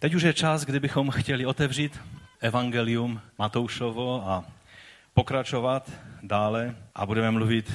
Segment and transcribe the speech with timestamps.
[0.00, 2.00] Teď už je čas, kdybychom chtěli otevřít
[2.40, 4.44] Evangelium Matoušovo a
[5.14, 5.92] pokračovat
[6.22, 7.72] dále a budeme mluvit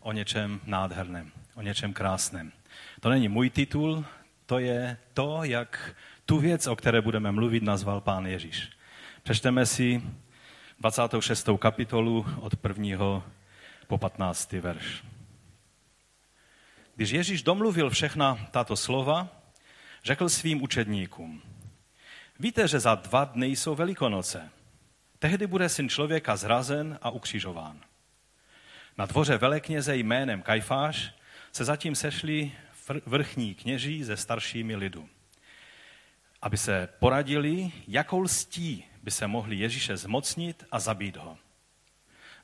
[0.00, 2.52] o něčem nádherném, o něčem krásném.
[3.00, 4.04] To není můj titul,
[4.46, 8.68] to je to, jak tu věc, o které budeme mluvit, nazval pán Ježíš.
[9.22, 10.02] Přečteme si
[10.80, 11.48] 26.
[11.58, 13.22] kapitolu od 1.
[13.86, 14.52] po 15.
[14.52, 15.04] verš.
[16.94, 19.28] Když Ježíš domluvil všechna tato slova,
[20.04, 21.42] řekl svým učedníkům,
[22.38, 24.50] víte, že za dva dny jsou velikonoce.
[25.18, 27.80] Tehdy bude syn člověka zrazen a ukřižován.
[28.98, 31.14] Na dvoře velekněze jménem Kajfáš
[31.52, 32.52] se zatím sešli
[33.06, 35.08] vrchní kněží se staršími lidu,
[36.42, 41.38] aby se poradili, jakou lstí by se mohli Ježíše zmocnit a zabít ho.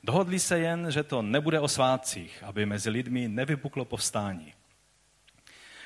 [0.03, 4.53] Dohodli se jen, že to nebude o svátcích, aby mezi lidmi nevypuklo povstání.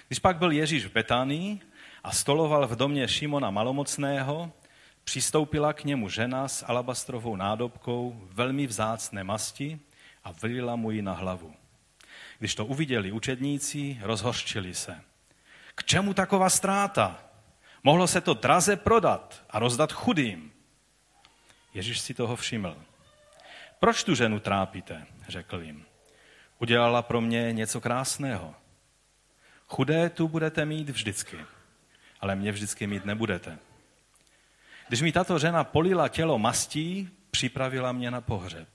[0.07, 1.59] Když pak byl Ježíš v Betánii
[2.07, 4.51] a stoloval v domě Šimona Malomocného,
[5.03, 9.79] přistoupila k němu žena s alabastrovou nádobkou velmi vzácné masti
[10.23, 11.53] a vylila mu ji na hlavu.
[12.39, 15.01] Když to uviděli učedníci, rozhořčili se.
[15.75, 17.19] K čemu taková ztráta?
[17.83, 20.51] Mohlo se to draze prodat a rozdat chudým.
[21.73, 22.77] Ježíš si toho všiml.
[23.79, 25.05] Proč tu ženu trápíte?
[25.29, 25.85] řekl jim.
[26.59, 28.55] Udělala pro mě něco krásného.
[29.67, 31.37] Chudé tu budete mít vždycky,
[32.19, 33.57] ale mě vždycky mít nebudete.
[34.87, 38.67] Když mi tato žena polila tělo mastí, připravila mě na pohřeb.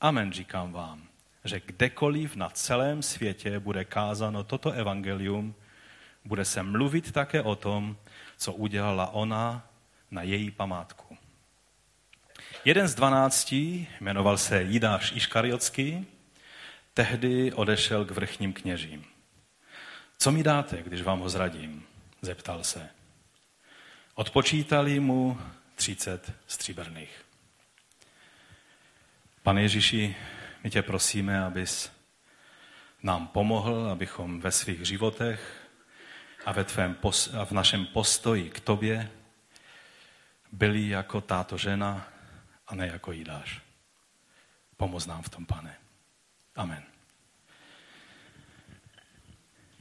[0.00, 1.02] Amen, říkám vám,
[1.44, 5.54] že kdekoliv na celém světě bude kázáno toto evangelium,
[6.24, 7.96] bude se mluvit také o tom,
[8.36, 9.66] co udělala ona
[10.10, 11.16] na její památku.
[12.64, 16.06] Jeden z dvanácti, jmenoval se Jidáš Iškariotský,
[16.94, 19.04] tehdy odešel k vrchním kněžím.
[20.18, 21.86] Co mi dáte, když vám ho zradím?
[22.26, 22.88] Zeptal se.
[24.14, 25.40] Odpočítali mu
[25.74, 27.24] třicet stříbrných.
[29.42, 30.16] Pane Ježíši,
[30.64, 31.92] my tě prosíme, abys
[33.02, 35.68] nám pomohl, abychom ve svých životech
[36.46, 36.96] a, ve tvém,
[37.40, 39.10] a v našem postoji k tobě
[40.52, 42.08] byli jako táto žena
[42.66, 43.60] a ne jako jídáš.
[44.76, 45.76] Pomoz nám v tom, pane.
[46.56, 46.82] Amen.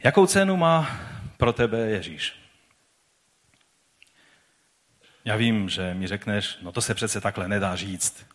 [0.04, 1.00] Jakou cenu má
[1.38, 2.45] pro tebe Ježíš?
[5.26, 8.26] Já vím, že mi řekneš, no to se přece takhle nedá říct.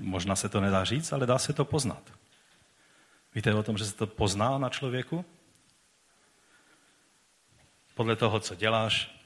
[0.00, 2.12] Možná se to nedá říct, ale dá se to poznat.
[3.34, 5.24] Víte o tom, že se to pozná na člověku?
[7.94, 9.20] Podle toho, co děláš,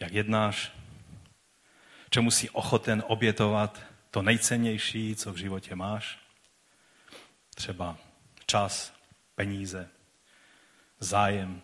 [0.00, 0.72] jak jednáš,
[2.10, 6.18] čemu jsi ochoten obětovat to nejcennější, co v životě máš.
[7.54, 7.96] Třeba
[8.46, 8.92] čas,
[9.34, 9.88] peníze,
[11.00, 11.62] zájem.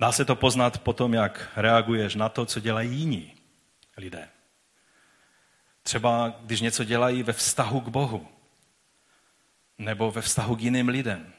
[0.00, 3.34] Dá se to poznat potom, jak reaguješ na to, co dělají jiní
[3.96, 4.28] lidé.
[5.82, 8.28] Třeba když něco dělají ve vztahu k Bohu
[9.78, 11.32] nebo ve vztahu k jiným lidem.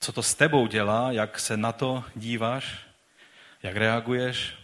[0.00, 2.78] Co to s tebou dělá, jak se na to díváš,
[3.62, 4.54] jak reaguješ,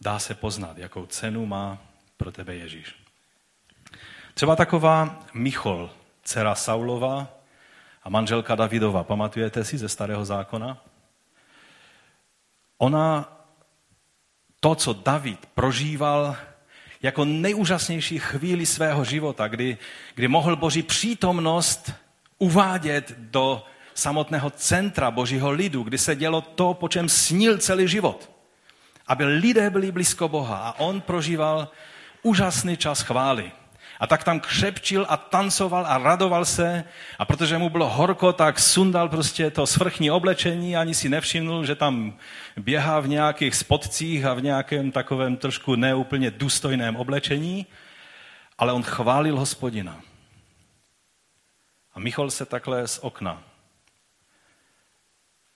[0.00, 1.78] dá se poznat, jakou cenu má
[2.16, 2.94] pro tebe Ježíš.
[4.34, 5.90] Třeba taková Michol,
[6.22, 7.28] dcera Saulova
[8.02, 10.91] a manželka Davidova, pamatujete si ze starého zákona?
[12.82, 13.38] Ona
[14.60, 16.36] to, co David prožíval
[17.02, 19.78] jako nejúžasnější chvíli svého života, kdy,
[20.14, 21.92] kdy mohl Boží přítomnost
[22.38, 28.30] uvádět do samotného centra Božího lidu, kdy se dělo to, po čem snil celý život.
[29.06, 31.68] Aby lidé byli blízko Boha a on prožíval
[32.22, 33.52] úžasný čas chvály.
[34.02, 36.84] A tak tam křepčil a tancoval a radoval se.
[37.18, 41.74] A protože mu bylo horko, tak sundal prostě to svrchní oblečení, ani si nevšimnul, že
[41.74, 42.18] tam
[42.56, 47.66] běhá v nějakých spodcích a v nějakém takovém trošku neúplně důstojném oblečení,
[48.58, 50.00] ale on chválil hospodina.
[51.94, 53.42] A Michal se takhle z okna.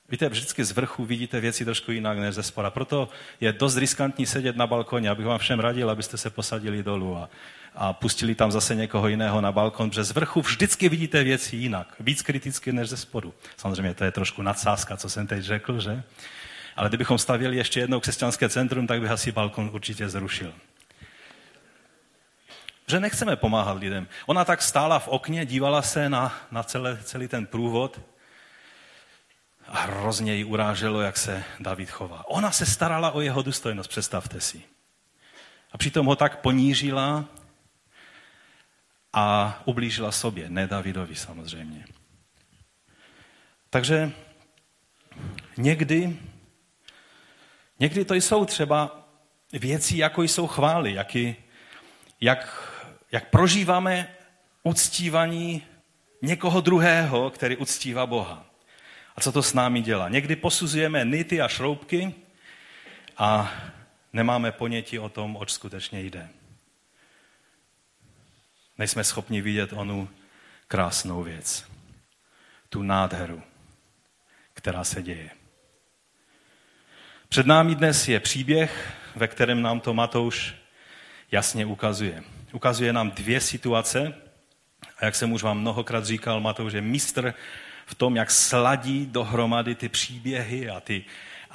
[0.08, 2.70] Víte, vždycky z vrchu vidíte věci trošku jinak než ze spora.
[2.70, 3.08] Proto
[3.40, 7.16] je dost riskantní sedět na balkoně, abych vám všem radil, abyste se posadili dolů.
[7.16, 7.28] A,
[7.76, 11.94] a pustili tam zase někoho jiného na balkon, protože z vrchu vždycky vidíte věci jinak,
[12.00, 13.34] víc kriticky než ze spodu.
[13.56, 16.02] Samozřejmě to je trošku nadsázka, co jsem teď řekl, že?
[16.76, 20.52] Ale kdybychom stavěli ještě jednou křesťanské centrum, tak bych asi balkon určitě zrušil.
[22.86, 24.08] Že nechceme pomáhat lidem.
[24.26, 28.00] Ona tak stála v okně, dívala se na, na celé, celý ten průvod
[29.68, 32.24] a hrozně ji uráželo, jak se David chová.
[32.28, 34.62] Ona se starala o jeho důstojnost, představte si.
[35.72, 37.24] A přitom ho tak ponížila
[39.18, 41.84] a ublížila sobě, ne Davidovi samozřejmě.
[43.70, 44.12] Takže
[45.56, 46.16] někdy,
[47.80, 49.08] někdy to jsou třeba
[49.52, 51.36] věci, jako jsou chvály, jaký,
[52.20, 52.72] jak,
[53.12, 54.08] jak prožíváme
[54.62, 55.62] uctívaní
[56.22, 58.46] někoho druhého, který uctívá Boha.
[59.16, 60.08] A co to s námi dělá?
[60.08, 62.14] Někdy posuzujeme nity a šroubky
[63.18, 63.52] a
[64.12, 66.28] nemáme ponětí o tom, oč skutečně jde.
[68.78, 70.08] Nejsme schopni vidět onu
[70.68, 71.66] krásnou věc,
[72.68, 73.42] tu nádheru,
[74.54, 75.30] která se děje.
[77.28, 80.54] Před námi dnes je příběh, ve kterém nám to Matouš
[81.32, 82.22] jasně ukazuje.
[82.52, 84.14] Ukazuje nám dvě situace,
[84.98, 87.34] a jak jsem už vám mnohokrát říkal, Matouš je mistr
[87.86, 91.04] v tom, jak sladí dohromady ty příběhy a ty,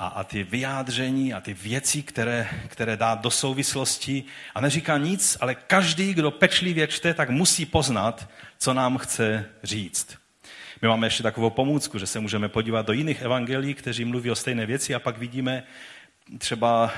[0.02, 4.24] a, a ty vyjádření a ty věci, které, které dá do souvislosti.
[4.56, 10.18] A neříká nic, ale každý, kdo pečlivě čte, tak musí poznat, co nám chce říct.
[10.82, 14.36] My máme ještě takovou pomůcku, že se můžeme podívat do jiných evangelií, kteří mluví o
[14.36, 15.64] stejné věci a pak vidíme
[16.38, 16.92] třeba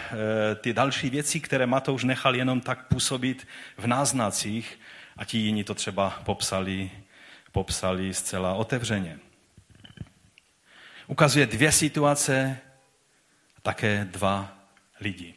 [0.52, 3.48] e, ty další věci, které Matouš nechal jenom tak působit
[3.78, 4.80] v náznacích
[5.18, 6.92] a ti jiní to třeba popsali,
[7.52, 9.20] popsali zcela otevřeně.
[11.08, 12.58] Ukazuje dvě situace,
[13.64, 14.58] také dva
[15.00, 15.34] lidi.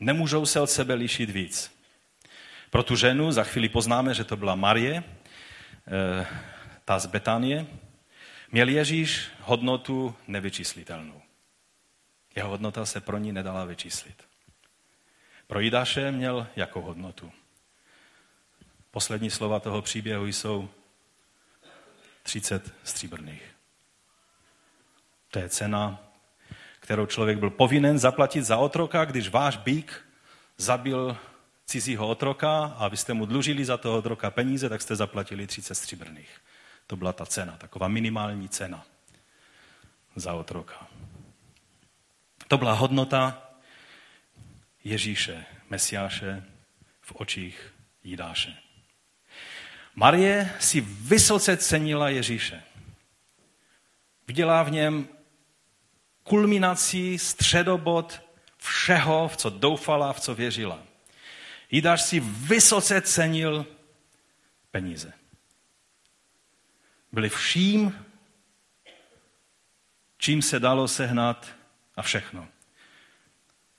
[0.00, 1.78] Nemůžou se od sebe lišit víc.
[2.70, 5.04] Pro tu ženu za chvíli poznáme, že to byla Marie,
[5.86, 6.26] eh,
[6.84, 7.66] ta z Betanie,
[8.52, 11.22] měl Ježíš hodnotu nevyčíslitelnou.
[12.34, 14.24] Jeho hodnota se pro ní nedala vyčíslit.
[15.46, 17.32] Pro Jidáše měl jakou hodnotu?
[18.90, 20.68] Poslední slova toho příběhu jsou
[22.22, 23.42] 30 stříbrných.
[25.30, 26.11] To je cena,
[26.92, 30.04] kterou člověk byl povinen zaplatit za otroka, když váš bík
[30.56, 31.16] zabil
[31.66, 35.74] cizího otroka a vy jste mu dlužili za toho otroka peníze, tak jste zaplatili 30
[35.74, 36.40] stříbrných.
[36.86, 38.84] To byla ta cena, taková minimální cena
[40.16, 40.86] za otroka.
[42.48, 43.50] To byla hodnota
[44.84, 46.44] Ježíše, Mesiáše
[47.00, 47.74] v očích
[48.04, 48.54] Jidáše.
[49.94, 52.62] Marie si vysoce cenila Ježíše.
[54.28, 55.08] Viděla v něm
[56.22, 58.22] kulminací, středobod
[58.58, 60.78] všeho, v co doufala, v co věřila.
[61.70, 63.66] Jidáš si vysoce cenil
[64.70, 65.12] peníze.
[67.12, 68.06] Byli vším,
[70.18, 71.56] čím se dalo sehnat
[71.96, 72.48] a všechno.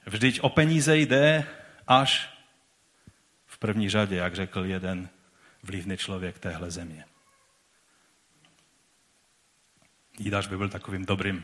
[0.06, 1.48] Vždyť o peníze jde
[1.88, 2.30] až
[3.46, 5.10] v první řadě, jak řekl jeden
[5.64, 7.06] vlivný člověk téhle země.
[10.20, 11.44] Jídaš by byl takovým dobrým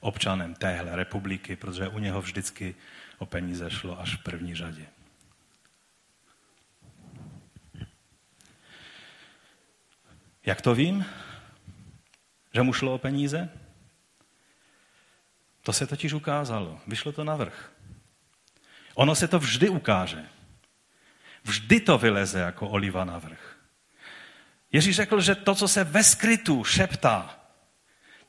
[0.00, 2.74] občanem téhle republiky, protože u něho vždycky
[3.18, 4.86] o peníze šlo až v první řadě.
[10.46, 11.04] Jak to vím?
[12.54, 13.48] Že mu šlo o peníze?
[15.62, 16.80] To se totiž ukázalo.
[16.86, 17.72] Vyšlo to na vrch.
[18.94, 20.26] Ono se to vždy ukáže.
[21.44, 23.56] Vždy to vyleze jako oliva na vrch.
[24.72, 27.39] Ježíš řekl, že to, co se ve skrytu šeptá,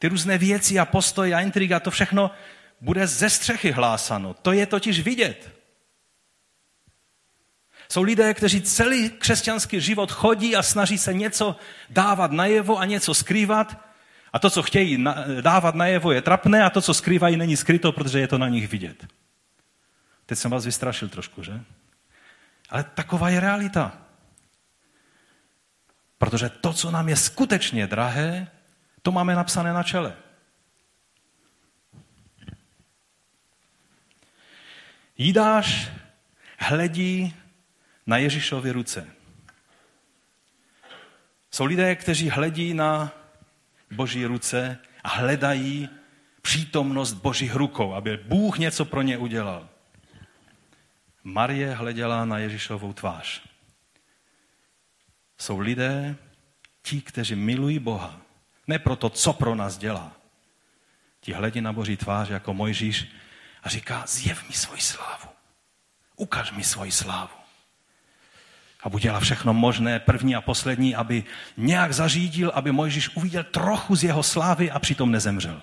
[0.01, 2.31] ty různé věci a postoje a intriga, to všechno
[2.81, 4.33] bude ze střechy hlásano.
[4.33, 5.51] To je totiž vidět.
[7.89, 11.55] Jsou lidé, kteří celý křesťanský život chodí a snaží se něco
[11.89, 13.77] dávat najevo a něco skrývat.
[14.33, 15.05] A to, co chtějí
[15.41, 18.67] dávat najevo, je trapné a to, co skrývají, není skryto, protože je to na nich
[18.67, 19.07] vidět.
[20.25, 21.61] Teď jsem vás vystrašil trošku, že?
[22.69, 23.97] Ale taková je realita.
[26.17, 28.47] Protože to, co nám je skutečně drahé,
[29.01, 30.17] to máme napsané na čele.
[35.17, 35.89] Jídáš
[36.57, 37.35] hledí
[38.05, 39.07] na Ježíšovy ruce.
[41.51, 43.11] Jsou lidé, kteří hledí na
[43.91, 45.89] Boží ruce a hledají
[46.41, 49.69] přítomnost Božích rukou, aby Bůh něco pro ně udělal.
[51.23, 53.41] Marie hleděla na Ježíšovou tvář.
[55.37, 56.15] Jsou lidé,
[56.81, 58.21] ti, kteří milují Boha,
[58.67, 60.11] ne proto, co pro nás dělá.
[61.19, 63.07] Ti hledí na Boží tvář jako Mojžíš
[63.63, 65.29] a říká, zjev mi svoji slávu.
[66.15, 67.33] Ukaž mi svoji slávu.
[68.83, 71.23] A udělá všechno možné, první a poslední, aby
[71.57, 75.61] nějak zařídil, aby Mojžíš uviděl trochu z jeho slávy a přitom nezemřel.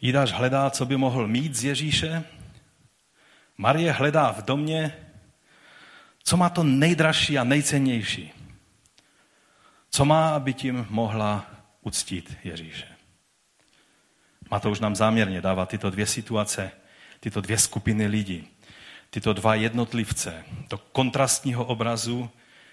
[0.00, 2.24] Jidáš hledá, co by mohl mít z Ježíše.
[3.56, 5.09] Marie hledá v domě,
[6.30, 8.32] co má to nejdražší a nejcennější.
[9.90, 11.46] Co má, aby tím mohla
[11.82, 12.86] uctít Ježíše.
[14.50, 16.70] Matouš nám záměrně dává tyto dvě situace,
[17.20, 18.48] tyto dvě skupiny lidí,
[19.10, 22.30] tyto dva jednotlivce do kontrastního obrazu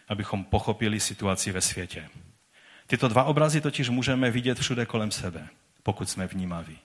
[0.07, 2.09] abychom pochopili situaci ve světě.
[2.87, 5.47] Tyto dva obrazy totiž můžeme vidět všude kolem sebe,
[5.83, 6.77] pokud jsme vnímaví.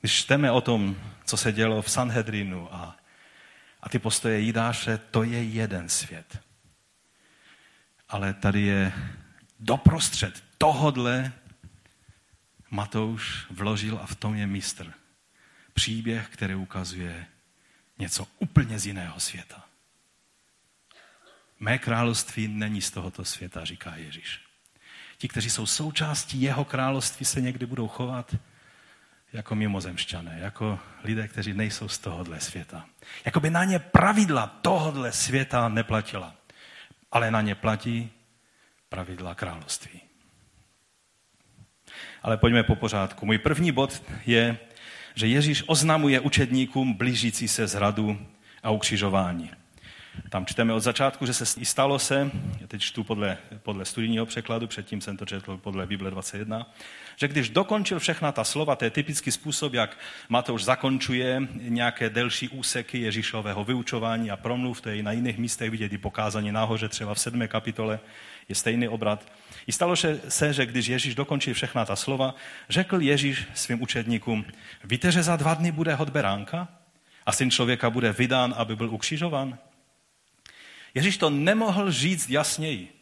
[0.00, 2.96] Když čteme o tom, co se dělo v Sanhedrinu a,
[3.82, 6.40] a ty postoje Jidáše, to je jeden svět.
[8.08, 8.92] Ale tady je
[9.60, 11.32] doprostřed tohodle
[12.70, 14.92] Matouš vložil a v tom je mistr.
[15.72, 17.26] Příběh, který ukazuje
[17.98, 19.64] něco úplně z jiného světa.
[21.60, 24.40] Mé království není z tohoto světa, říká Ježíš.
[25.18, 28.34] Ti, kteří jsou součástí jeho království, se někdy budou chovat
[29.32, 32.86] jako mimozemšťané, jako lidé, kteří nejsou z tohohle světa.
[33.24, 36.34] Jakoby na ně pravidla tohohle světa neplatila,
[37.12, 38.10] ale na ně platí
[38.88, 40.00] pravidla království.
[42.22, 43.26] Ale pojďme po pořádku.
[43.26, 44.58] Můj první bod je,
[45.14, 48.26] že Ježíš oznamuje učedníkům blížící se zradu
[48.62, 49.50] a ukřižování.
[50.28, 54.66] Tam čteme od začátku, že se stalo se, já teď čtu podle, podle studijního překladu,
[54.66, 56.72] předtím jsem to četl podle Bible 21,
[57.16, 62.48] že když dokončil všechna ta slova, to je typický způsob, jak Matouš zakončuje nějaké delší
[62.48, 66.88] úseky Ježíšového vyučování a promluv, to je i na jiných místech vidět i pokázání nahoře,
[66.88, 68.00] třeba v sedmé kapitole
[68.48, 69.32] je stejný obrat.
[69.66, 69.96] I stalo
[70.28, 72.34] se, že když Ježíš dokončil všechna ta slova,
[72.68, 74.44] řekl Ježíš svým učedníkům,
[74.84, 76.68] víte, že za dva dny bude hod beránka
[77.26, 79.58] a syn člověka bude vydán, aby byl ukřižovan?
[80.94, 82.92] Ježíš to nemohl říct jasněji.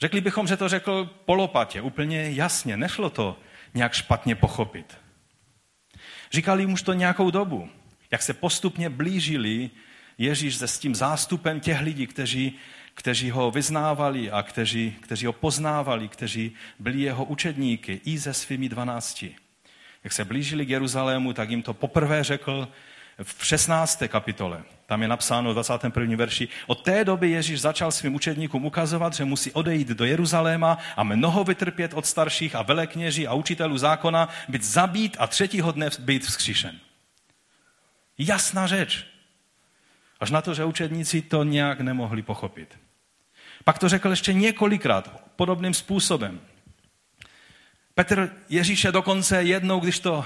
[0.00, 2.76] Řekli bychom, že to řekl polopatě, úplně jasně.
[2.76, 3.38] Nešlo to
[3.74, 4.98] nějak špatně pochopit.
[6.32, 7.70] Říkali už to nějakou dobu,
[8.10, 9.70] jak se postupně blížili
[10.18, 12.58] Ježíš se s tím zástupem těch lidí, kteří,
[12.94, 18.68] kteří ho vyznávali a kteří, kteří ho poznávali, kteří byli jeho učedníky i se svými
[18.68, 19.36] dvanácti.
[20.04, 22.68] Jak se blížili k Jeruzalému, tak jim to poprvé řekl
[23.22, 24.02] v 16.
[24.08, 24.64] kapitole.
[24.86, 26.16] Tam je napsáno v 21.
[26.16, 26.48] verši.
[26.66, 31.44] Od té doby Ježíš začal svým učedníkům ukazovat, že musí odejít do Jeruzaléma a mnoho
[31.44, 36.78] vytrpět od starších a velekněží a učitelů zákona, být zabít a třetího dne být vzkříšen.
[38.18, 39.06] Jasná řeč.
[40.20, 42.78] Až na to, že učedníci to nějak nemohli pochopit.
[43.64, 46.40] Pak to řekl ještě několikrát podobným způsobem.
[47.94, 50.24] Petr Ježíše dokonce jednou, když to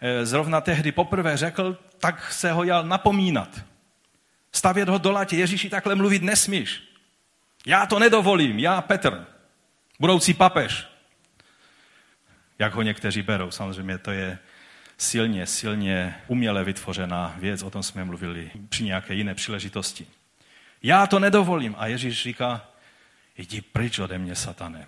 [0.00, 3.64] eh, zrovna tehdy poprvé řekl, tak se ho jal napomínat.
[4.54, 5.36] Stavět ho do latě.
[5.36, 6.82] Ježíši, takhle mluvit nesmíš.
[7.66, 9.26] Já to nedovolím, já Petr,
[10.00, 10.86] budoucí papež.
[12.58, 14.38] Jak ho někteří berou, samozřejmě to je
[14.98, 20.06] silně, silně uměle vytvořená věc, o tom jsme mluvili při nějaké jiné příležitosti.
[20.82, 21.74] Já to nedovolím.
[21.78, 22.66] A Ježíš říká,
[23.38, 24.86] jdi pryč ode mě, satane.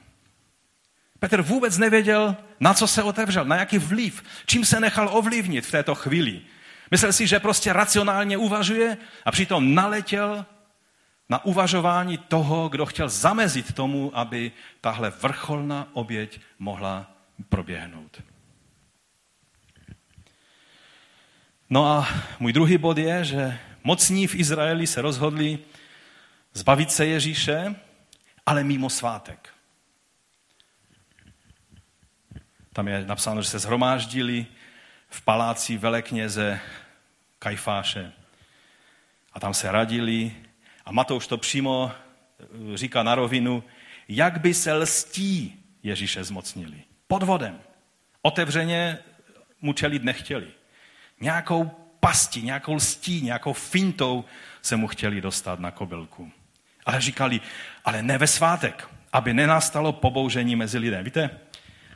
[1.18, 5.70] Petr vůbec nevěděl, na co se otevřel, na jaký vliv, čím se nechal ovlivnit v
[5.70, 6.42] této chvíli.
[6.90, 10.46] Myslel si, že prostě racionálně uvažuje a přitom naletěl
[11.28, 17.10] na uvažování toho, kdo chtěl zamezit tomu, aby tahle vrcholná oběť mohla
[17.48, 18.22] proběhnout.
[21.70, 22.08] No a
[22.40, 25.58] můj druhý bod je, že mocní v Izraeli se rozhodli
[26.52, 27.74] zbavit se Ježíše,
[28.46, 29.48] ale mimo svátek.
[32.72, 34.46] Tam je napsáno, že se zhromáždili
[35.16, 36.60] v paláci velekněze
[37.38, 38.12] Kajfáše.
[39.32, 40.32] A tam se radili
[40.84, 43.64] a Matouš to přímo eh, říká na rovinu,
[44.08, 46.82] jak by se lstí Ježíše zmocnili.
[47.06, 47.60] Podvodem.
[48.22, 48.98] Otevřeně
[49.60, 50.46] mu čelit nechtěli.
[51.20, 51.70] Nějakou
[52.00, 54.24] pastí, nějakou lstí, nějakou fintou
[54.62, 56.32] se mu chtěli dostat na kobylku.
[56.86, 57.40] Ale říkali,
[57.84, 61.04] ale ne ve svátek, aby nenastalo pobouření mezi lidem.
[61.04, 61.30] Víte,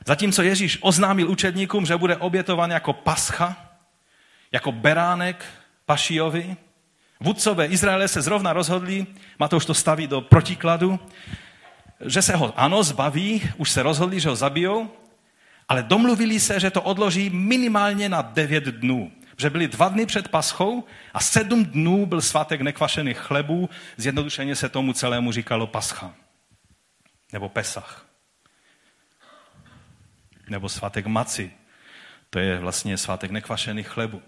[0.06, 3.56] zatímco Ježíš oznámil učedníkům, že bude obětovan jako pascha,
[4.52, 5.44] jako beránek
[5.86, 6.56] pašijovi,
[7.20, 9.06] vůdcové Izraele se zrovna rozhodli,
[9.38, 11.00] Matouš to staví do protikladu,
[12.06, 14.90] že se ho ano zbaví, už se rozhodli, že ho zabijou,
[15.68, 19.12] ale domluvili se, že to odloží minimálně na devět dnů.
[19.36, 24.68] Že byli dva dny před paschou a sedm dnů byl svátek nekvašených chlebů, zjednodušeně se
[24.68, 26.14] tomu celému říkalo pascha.
[27.32, 28.09] Nebo pesach.
[30.50, 31.52] Nebo svátek maci.
[32.30, 34.22] To je vlastně svátek nekvašených chlebů.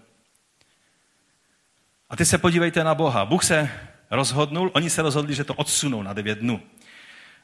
[2.09, 3.25] A ty se podívejte na Boha.
[3.25, 3.69] Bůh se
[4.11, 6.61] rozhodnul, oni se rozhodli, že to odsunou na devět dnů.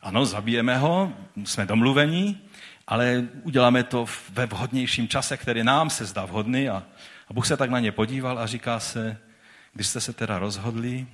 [0.01, 1.13] Ano, zabijeme ho,
[1.45, 2.41] jsme domluvení,
[2.87, 6.69] ale uděláme to ve vhodnějším čase, který nám se zdá vhodný.
[6.69, 6.83] A,
[7.27, 9.17] a Bůh se tak na ně podíval a říká se,
[9.73, 11.07] když jste se teda rozhodli,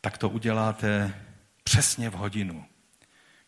[0.00, 1.14] tak to uděláte
[1.64, 2.64] přesně v hodinu,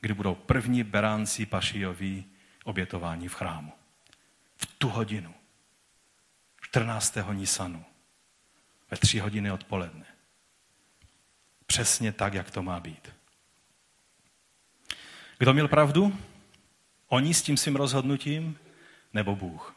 [0.00, 2.32] kdy budou první beránci pašijoví
[2.64, 3.73] obětování v chrámu.
[4.57, 5.35] V tu hodinu.
[6.62, 7.16] 14.
[7.33, 7.85] Nisanu.
[8.90, 10.07] Ve tři hodiny odpoledne.
[11.66, 13.12] přesně tak, jak to má být.
[15.38, 16.19] Kdo měl pravdu?
[17.09, 18.59] Oni s tím svým rozhodnutím
[19.12, 19.75] nebo Bůh?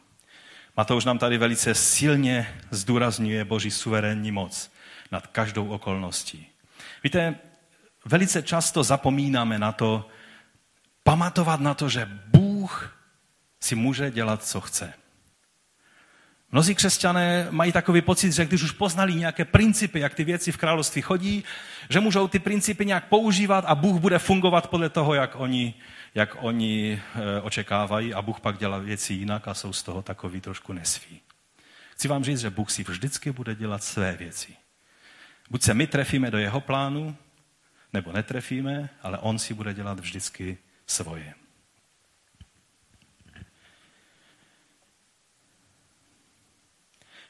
[0.76, 4.72] Matouš nám tady velice silně zdůrazňuje Boží suverénní moc
[5.12, 6.46] nad každou okolností.
[7.04, 7.34] Víte,
[8.04, 10.08] velice často zapomínáme na to,
[11.02, 12.46] pamatovat na to, že Bůh
[13.60, 14.92] si může dělat, co chce.
[16.52, 20.56] Mnozí křesťané mají takový pocit, že když už poznali nějaké principy, jak ty věci v
[20.56, 21.44] království chodí,
[21.90, 25.74] že můžou ty principy nějak používat a Bůh bude fungovat podle toho, jak oni,
[26.14, 30.40] jak oni e, očekávají a Bůh pak dělá věci jinak a jsou z toho takový
[30.40, 31.20] trošku nesví.
[31.92, 34.52] Chci vám říct, že Bůh si vždycky bude dělat své věci.
[35.50, 37.16] Buď se my trefíme do jeho plánu,
[37.92, 41.34] nebo netrefíme, ale on si bude dělat vždycky svoje.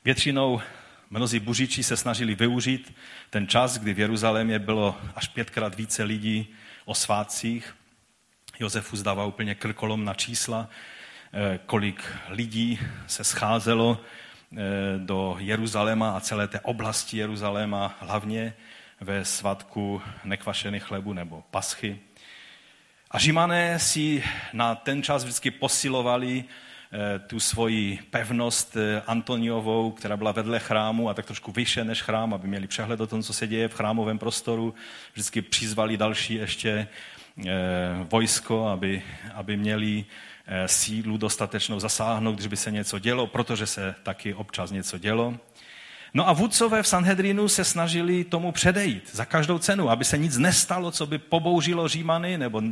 [0.07, 0.61] Většinou
[1.11, 2.95] mnozí buřiči se snažili využít
[3.31, 7.77] ten čas, kdy v Jeruzalémě bylo až pětkrát více lidí o svátcích.
[8.61, 10.69] Josefu zdává úplně krkolom na čísla,
[11.33, 14.57] eh, kolik lidí se scházelo eh,
[14.99, 18.55] do Jeruzaléma a celé té oblasti Jeruzaléma, hlavně
[19.01, 21.99] ve svatku nekvašených chlebu nebo paschy.
[23.11, 26.45] A Římané si na ten čas vždycky posilovali
[27.27, 32.35] tu svoji pevnost eh, Antoniovou, která byla vedle chrámu a tak trošku vyše než chrám,
[32.35, 34.75] aby měli přehled o tom, co se děje v chrámovém prostoru.
[35.13, 36.89] Vždycky přizvali další ještě
[37.47, 37.51] eh,
[38.11, 39.03] vojsko, aby,
[39.35, 40.05] aby měli
[40.67, 45.35] sílu dostatečnou zasáhnout, když by se něco dělo, protože se taky občas něco dělo.
[46.15, 50.39] No a vůdcové v Sanhedrinu se snažili tomu předejít za každou cenu, aby se nic
[50.39, 52.63] nestalo, co by pobouřilo Římany nebo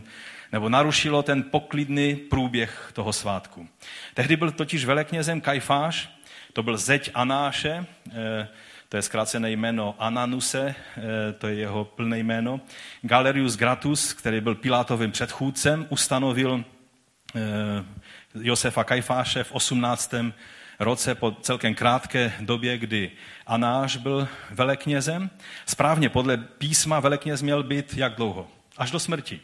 [0.52, 3.68] nebo narušilo ten poklidný průběh toho svátku.
[4.14, 6.10] Tehdy byl totiž veleknězem Kajfáš,
[6.52, 8.48] to byl zeď Anáše, eh,
[8.88, 12.60] to je zkrácené jméno Ananuse, eh, to je jeho plné jméno.
[13.02, 16.64] Galerius Gratus, který byl Pilátovým předchůdcem, ustanovil
[17.36, 17.40] eh,
[18.34, 20.32] Josefa Kajfáše v 18.
[20.78, 23.10] roce po celkem krátké době, kdy
[23.46, 25.30] Anáš byl veleknězem.
[25.66, 28.46] Správně podle písma velekněz měl být jak dlouho?
[28.76, 29.40] Až do smrti.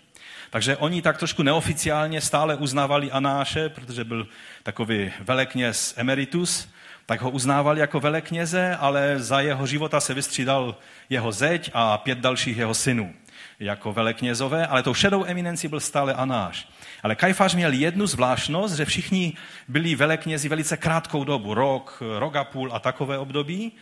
[0.50, 4.28] Takže oni tak trošku neoficiálně stále uznávali Anáše, protože byl
[4.62, 6.68] takový velekněz emeritus,
[7.06, 10.76] tak ho uznávali jako velekněze, ale za jeho života se vystřídal
[11.10, 13.14] jeho zeď a pět dalších jeho synů
[13.60, 16.68] jako veleknězové, ale tou šedou eminencí byl stále Anáš.
[17.02, 19.32] Ale Kajfáš měl jednu zvláštnost, že všichni
[19.68, 23.72] byli veleknězi velice krátkou dobu, rok, rok a půl a takové období,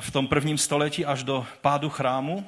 [0.00, 2.46] v tom prvním století až do pádu chrámu.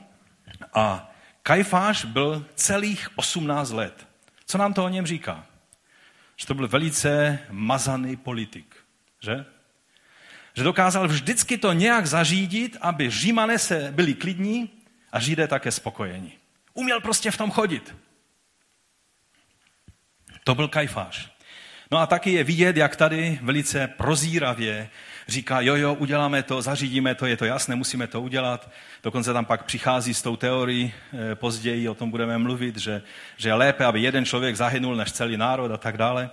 [0.74, 1.09] A
[1.50, 4.08] Kajfáš byl celých 18 let.
[4.46, 5.46] Co nám to o něm říká?
[6.36, 8.76] Že to byl velice mazaný politik,
[9.20, 9.44] že?
[10.54, 14.70] Že dokázal vždycky to nějak zařídit, aby římané se byli klidní
[15.12, 16.32] a židé také spokojení.
[16.74, 17.96] Uměl prostě v tom chodit.
[20.44, 21.30] To byl Kajfáš.
[21.90, 24.90] No a taky je vidět, jak tady velice prozíravě
[25.30, 28.70] říká, jo, jo, uděláme to, zařídíme to, je to jasné, musíme to udělat.
[29.02, 33.02] Dokonce tam pak přichází s tou teorií, eh, později o tom budeme mluvit, že,
[33.36, 36.30] že je lépe, aby jeden člověk zahynul než celý národ a tak dále.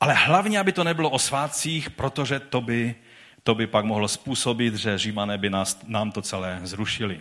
[0.00, 2.94] Ale hlavně, aby to nebylo o svátcích, protože to by,
[3.42, 7.20] to by pak mohlo způsobit, že římané by nás, nám to celé zrušili.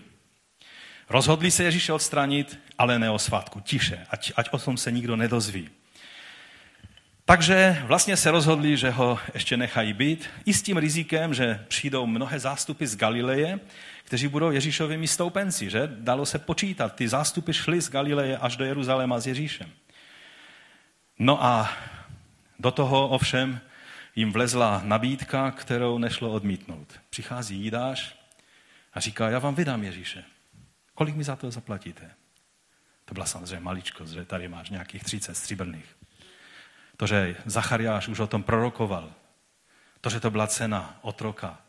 [1.10, 3.60] Rozhodli se Ježíše odstranit, ale ne o svátku.
[3.60, 5.70] Tiše, ať, ať o tom se nikdo nedozví.
[7.30, 12.06] Takže vlastně se rozhodli, že ho ještě nechají být, i s tím rizikem, že přijdou
[12.06, 13.60] mnohé zástupy z Galileje,
[14.04, 15.88] kteří budou Ježíšovými stoupenci, že?
[15.96, 19.70] Dalo se počítat, ty zástupy šly z Galileje až do Jeruzaléma s Ježíšem.
[21.20, 21.70] No a
[22.60, 23.60] do toho ovšem
[24.16, 27.00] jim vlezla nabídka, kterou nešlo odmítnout.
[27.10, 28.16] Přichází Jídáš
[28.94, 30.24] a říká, já vám vydám Ježíše.
[30.94, 32.12] Kolik mi za to zaplatíte?
[33.06, 35.97] To byla samozřejmě maličkost, že tady máš nějakých 30 stříbrných.
[36.98, 39.14] To, že Zachariáš už o tom prorokoval,
[40.02, 41.62] to, že to byla cena otroka,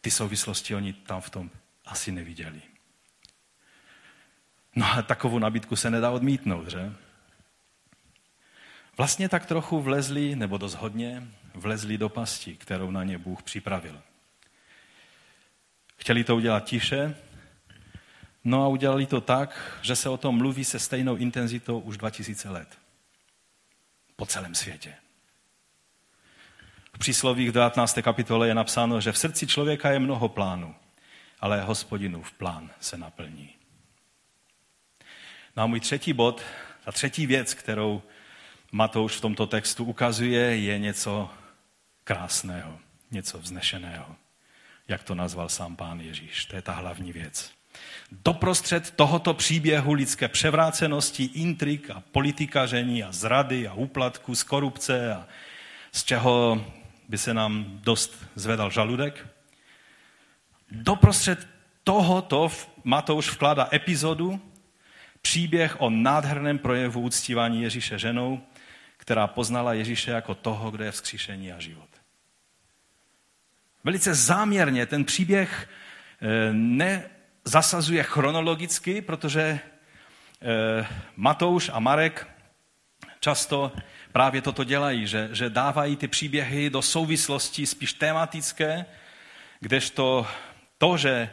[0.00, 1.50] ty souvislosti oni tam v tom
[1.86, 2.62] asi neviděli.
[4.76, 6.92] No a takovou nabídku se nedá odmítnout, že?
[8.96, 14.02] Vlastně tak trochu vlezli, nebo dost hodně, vlezli do pasti, kterou na ně Bůh připravil.
[15.96, 17.16] Chtěli to udělat tiše,
[18.44, 22.50] no a udělali to tak, že se o tom mluví se stejnou intenzitou už 2000
[22.50, 22.83] let
[24.16, 24.94] po celém světě.
[26.94, 27.98] V příslovích v 19.
[28.02, 30.74] kapitole je napsáno, že v srdci člověka je mnoho plánů,
[31.40, 33.54] ale hospodinův plán se naplní.
[35.56, 36.42] No a můj třetí bod,
[36.84, 38.02] ta třetí věc, kterou
[38.72, 41.30] Matouš v tomto textu ukazuje, je něco
[42.04, 42.78] krásného,
[43.10, 44.16] něco vznešeného,
[44.88, 46.44] jak to nazval sám pán Ježíš.
[46.44, 47.52] To je ta hlavní věc.
[48.12, 55.26] Doprostřed tohoto příběhu lidské převrácenosti, intrik a politikaření a zrady a úplatku z korupce a
[55.92, 56.64] z čeho
[57.08, 59.26] by se nám dost zvedal žaludek.
[60.70, 61.48] Doprostřed
[61.84, 62.50] tohoto
[62.84, 64.40] Matouš vkládá epizodu,
[65.22, 68.40] příběh o nádherném projevu uctívání Ježíše ženou,
[68.96, 71.88] která poznala Ježíše jako toho, kdo je vzkříšení a život.
[73.84, 75.68] Velice záměrně ten příběh
[76.22, 76.52] eh,
[77.44, 79.60] nezasazuje chronologicky, protože
[80.42, 82.26] eh, Matouš a Marek
[83.20, 83.72] často
[84.12, 88.84] právě toto dělají, že, že dávají ty příběhy do souvislosti spíš tematické,
[89.60, 90.26] kdežto
[90.78, 91.30] to, že,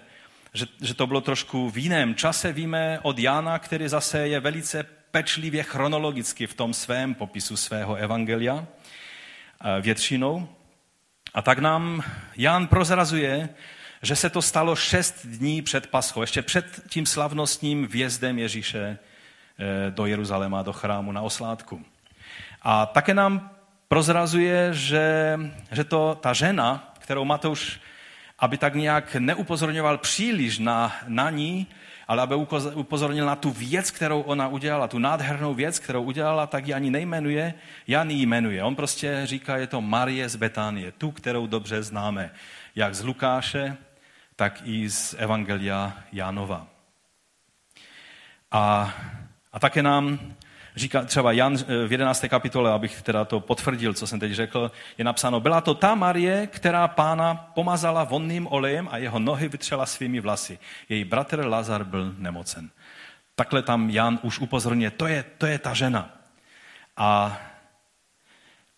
[0.54, 4.84] že, že to bylo trošku v jiném čase, víme od Jana, který zase je velice
[5.12, 10.50] pečlivě chronologicky v tom svém popisu svého evangelia eh, většinou.
[11.34, 12.04] A tak nám
[12.36, 13.50] Jan prozrazuje,
[14.01, 19.91] že se to stalo šest dní před Paschou, ještě před tím slavnostním vjezdem Ježíše eh,
[19.91, 21.81] do Jeruzaléma, do chrámu na oslátku.
[22.61, 23.49] A také nám
[23.87, 25.39] prozrazuje, že,
[25.71, 27.79] že to ta žena, kterou Matouš,
[28.39, 31.67] aby tak nějak neupozorňoval příliš na, na ní,
[32.07, 32.35] ale aby
[32.73, 36.89] upozornil na tu věc, kterou ona udělala, tu nádhernou věc, kterou udělala, tak ji ani
[36.91, 37.53] nejmenuje,
[37.87, 38.63] Jan ji jmenuje.
[38.63, 42.31] On prostě říká, je to Marie z Betánie, tu, kterou dobře známe,
[42.75, 43.77] jak z Lukáše,
[44.41, 46.67] tak i z Evangelia Jánova.
[48.51, 48.93] A,
[49.54, 50.19] a také nám
[50.75, 52.25] říká třeba Jan eh, v 11.
[52.30, 56.47] kapitole, abych teda to potvrdil, co jsem teď řekl, je napsáno, byla to ta Marie,
[56.47, 60.60] která pána pomazala vonným olejem a jeho nohy vytřela svými vlasy.
[60.89, 62.69] Její bratr Lazar byl nemocen.
[63.36, 66.10] Takhle tam Jan už upozorňuje, to je, to je ta žena.
[66.97, 67.38] A,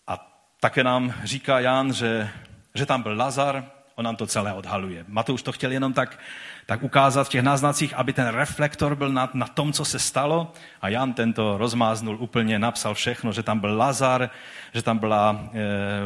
[0.06, 2.30] a také nám říká Jan, že,
[2.74, 5.04] že tam byl Lazar, on nám to celé odhaluje.
[5.08, 6.18] Matouš to chtěl jenom tak
[6.66, 10.52] tak ukázat v těch náznacích, aby ten reflektor byl na, na tom, co se stalo.
[10.80, 14.30] A Jan tento rozmáznul úplně, napsal všechno, že tam byl Lazar,
[14.74, 15.60] že tam byla, e,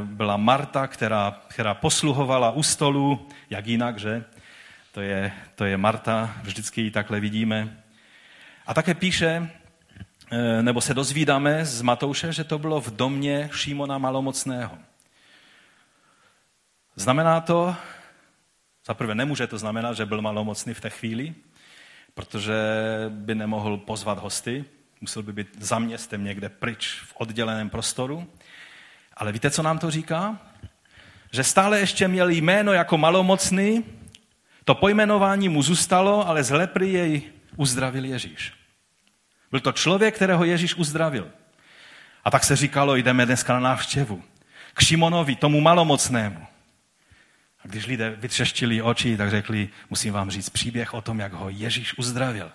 [0.04, 4.24] byla Marta, která, která posluhovala u stolu, jak jinak, že?
[4.92, 7.76] To je, to je Marta, vždycky ji takhle vidíme.
[8.66, 9.50] A také píše,
[10.30, 14.87] e, nebo se dozvídáme z Matouše, že to bylo v domě Šímona Malomocného.
[16.98, 17.76] Znamená to,
[18.86, 21.34] za prvé nemůže to znamenat, že byl malomocný v té chvíli,
[22.14, 22.54] protože
[23.08, 24.64] by nemohl pozvat hosty,
[25.00, 28.26] musel by být za městem někde pryč v odděleném prostoru.
[29.16, 30.38] Ale víte, co nám to říká?
[31.32, 33.84] Že stále ještě měl jméno jako malomocný,
[34.64, 37.22] to pojmenování mu zůstalo, ale z lepry jej
[37.56, 38.52] uzdravil Ježíš.
[39.50, 41.30] Byl to člověk, kterého Ježíš uzdravil.
[42.24, 44.22] A tak se říkalo, jdeme dneska na návštěvu.
[44.74, 46.57] K Šimonovi, tomu malomocnému.
[47.68, 51.98] Když lidé vytřeštili oči, tak řekli, musím vám říct příběh o tom, jak ho Ježíš
[51.98, 52.52] uzdravil.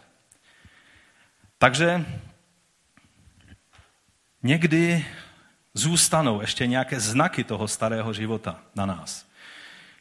[1.58, 2.06] Takže
[4.43, 5.06] někdy
[5.73, 9.26] zůstanou ještě nějaké znaky toho starého života na nás.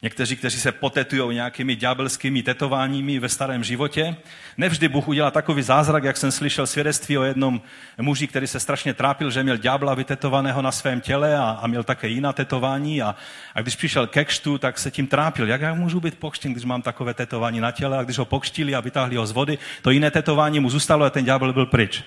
[0.05, 4.17] Někteří, kteří se potetují nějakými ďábelskými tetováními ve starém životě.
[4.57, 7.63] Nevždy Bůh udělá takový zázrak, jak jsem slyšel svědectví o jednom
[8.01, 11.83] muži, který se strašně trápil, že měl ďábla vytetovaného na svém těle a, a měl
[11.83, 13.03] také jiná tetování.
[13.03, 13.15] A,
[13.55, 15.49] a když přišel ke kštu, tak se tím trápil.
[15.49, 17.99] Jak já můžu být pokštěn, když mám takové tetování na těle?
[17.99, 21.11] A když ho pokštili a vytáhli ho z vody, to jiné tetování mu zůstalo a
[21.11, 22.05] ten ďábel byl pryč.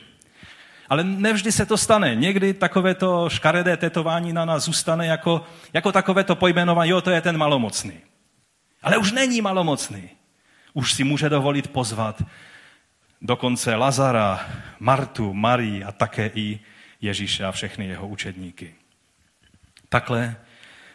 [0.89, 2.15] Ale nevždy se to stane.
[2.15, 7.37] Někdy takovéto škaredé tetování na nás zůstane jako, jako takovéto pojmenování, jo, to je ten
[7.37, 7.93] malomocný.
[8.83, 10.09] Ale už není malomocný.
[10.73, 12.21] Už si může dovolit pozvat
[13.21, 14.45] dokonce Lazara,
[14.79, 16.59] Martu, Marii a také i
[17.01, 18.75] Ježíše a všechny jeho učedníky.
[19.89, 20.35] Takhle,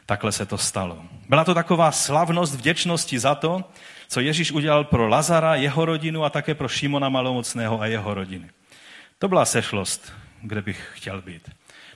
[0.07, 1.05] takhle se to stalo.
[1.29, 3.65] Byla to taková slavnost vděčnosti za to,
[4.09, 8.51] co Ježíš udělal pro Lazara, jeho rodinu a také pro Šimona Malomocného a jeho rodiny.
[9.21, 11.51] To byla sešlost, kde bych chtěl být.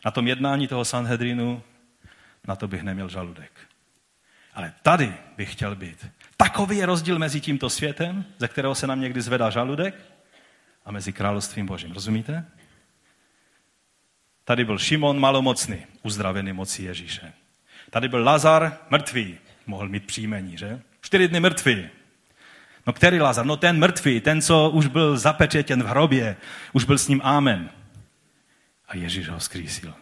[0.05, 1.63] Na tom jednání toho Sanhedrinu,
[2.49, 3.53] na to bych neměl žaludek.
[4.55, 6.07] Ale tady bych chtěl být.
[6.37, 9.95] Takový je rozdíl mezi tímto světem, ze kterého se nám někdy zvedá žaludek,
[10.85, 11.93] a mezi královstvím Božím.
[11.93, 12.47] Rozumíte?
[14.45, 17.33] Tady byl Šimon malomocný, uzdravený mocí Ježíše.
[17.91, 20.81] Tady byl Lazar mrtvý, mohl mít příjmení, že?
[21.01, 21.89] Čtyři dny mrtvý,
[22.87, 23.47] No který Lazar?
[23.47, 26.37] No ten mrtvý, ten, co už byl zapečetěn v hrobě,
[26.73, 27.71] už byl s ním Amen.
[28.89, 29.95] A Ježíš ho vzkřísil.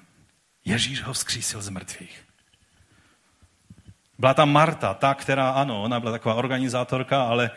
[0.64, 2.24] Ježíš ho vzkřísil z mrtvých.
[4.18, 7.50] Byla tam Marta, ta, která, ano, ona byla taková organizátorka, ale,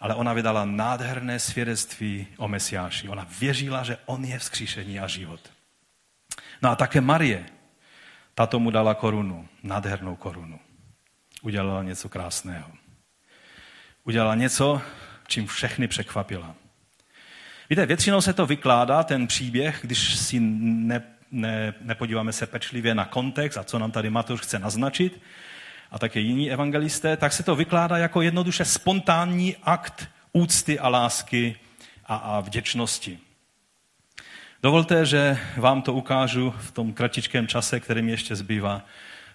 [0.00, 3.08] ale ona vydala nádherné svědectví o Mesiáši.
[3.08, 5.40] Ona věřila, že on je vzkříšení a život.
[6.62, 7.46] No a také Marie,
[8.34, 10.60] ta tomu dala korunu, nádhernou korunu.
[11.42, 12.81] Udělala něco krásného
[14.04, 14.82] udělala něco,
[15.26, 16.54] čím všechny překvapila.
[17.70, 23.04] Víte, většinou se to vykládá, ten příběh, když si ne, ne, nepodíváme se pečlivě na
[23.04, 25.20] kontext a co nám tady Matouš chce naznačit,
[25.90, 31.56] a také jiní evangelisté, tak se to vykládá jako jednoduše spontánní akt úcty a lásky
[32.06, 33.18] a, a vděčnosti.
[34.62, 38.82] Dovolte, že vám to ukážu v tom kratičkém čase, který mi ještě zbývá,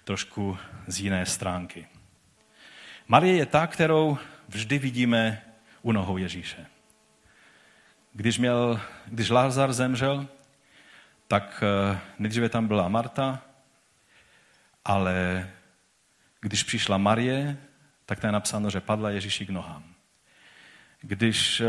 [0.03, 1.87] trošku z jiné stránky.
[3.07, 5.41] Marie je ta, kterou vždy vidíme
[5.81, 6.65] u nohou Ježíše.
[8.13, 10.27] Když, měl, když Lázar zemřel,
[11.27, 13.41] tak eh, nejdříve tam byla Marta,
[14.85, 15.49] ale
[16.41, 17.57] když přišla Marie,
[18.05, 19.83] tak tam je napsáno, že padla Ježíši k nohám.
[21.01, 21.65] Když eh,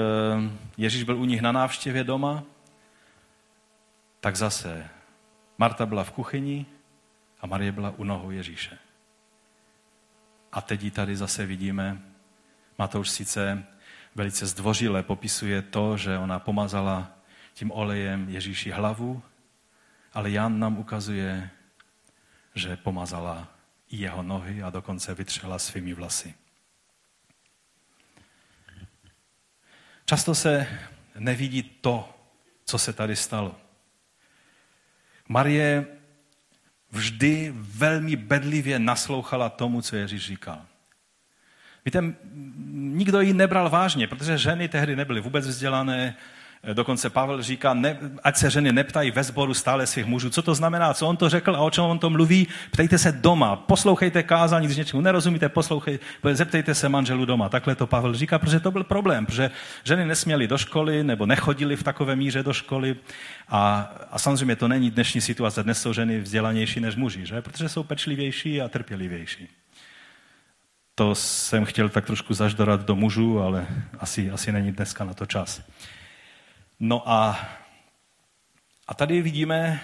[0.77, 2.45] Ježíš byl u nich na návštěvě doma,
[4.21, 4.89] tak zase
[5.59, 6.67] Marta byla v kuchyni
[7.41, 8.79] a Marie byla u nohou Ježíše.
[10.53, 11.99] A teď ji tady zase vidíme.
[12.79, 13.65] Matouš sice
[14.15, 17.19] velice zdvořile popisuje to, že ona pomazala
[17.55, 19.23] tím olejem Ježíši hlavu,
[20.13, 21.51] ale Jan nám ukazuje,
[22.55, 23.49] že pomazala
[23.89, 26.35] i jeho nohy a dokonce vytřela svými vlasy.
[30.05, 30.67] Často se
[31.19, 32.15] nevidí to,
[32.65, 33.61] co se tady stalo.
[35.29, 35.87] Marie
[36.91, 40.68] vždy velmi bedlivě naslouchala tomu, co Ježíš říkal.
[41.85, 42.15] Víte,
[42.73, 46.17] nikdo ji nebral vážně, protože ženy tehdy nebyly vůbec vzdělané,
[46.73, 50.31] Dokonce Pavel říká, ne, ať se ženy neptají ve sboru stále svých mužů.
[50.31, 52.47] Co to znamená, co on to řekl a o čem on to mluví?
[52.71, 57.49] Ptejte se doma, poslouchejte kázání, když něčemu nerozumíte, poslouchejte, zeptejte se manželů doma.
[57.49, 59.51] Takhle to Pavel říká, protože to byl problém, protože
[59.85, 62.97] ženy nesměly do školy nebo nechodily v takové míře do školy.
[63.49, 65.63] A, a samozřejmě to není dnešní situace.
[65.63, 67.43] Dnes jsou ženy vzdělanější než muži, že?
[67.43, 69.49] protože jsou pečlivější a trpělivější.
[70.99, 73.67] To jsem chtěl tak trošku zaždorat do mužů, ale
[73.99, 75.63] asi, asi není dneska na to čas.
[76.81, 77.49] No a,
[78.89, 79.81] a tady vidíme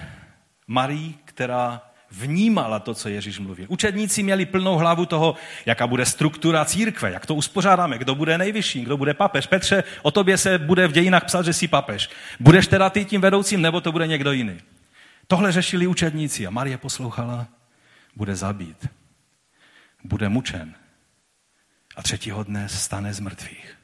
[0.67, 3.67] Marii, která vnímala to, co Ježíš mluvil.
[3.69, 5.35] Učedníci měli plnou hlavu toho,
[5.67, 9.47] jaká bude struktura církve, jak to uspořádáme, kdo bude nejvyšší, kdo bude papež.
[9.47, 12.11] Petře, o tobě se bude v dějinách psat, že jsi papež.
[12.41, 14.59] Budeš teda ty tím vedoucím, nebo to bude někdo jiný.
[15.27, 17.47] Tohle řešili učedníci a Marie poslouchala,
[18.17, 18.89] bude zabít,
[20.05, 20.75] bude mučen
[21.97, 23.75] a třetího dne stane z mrtvých.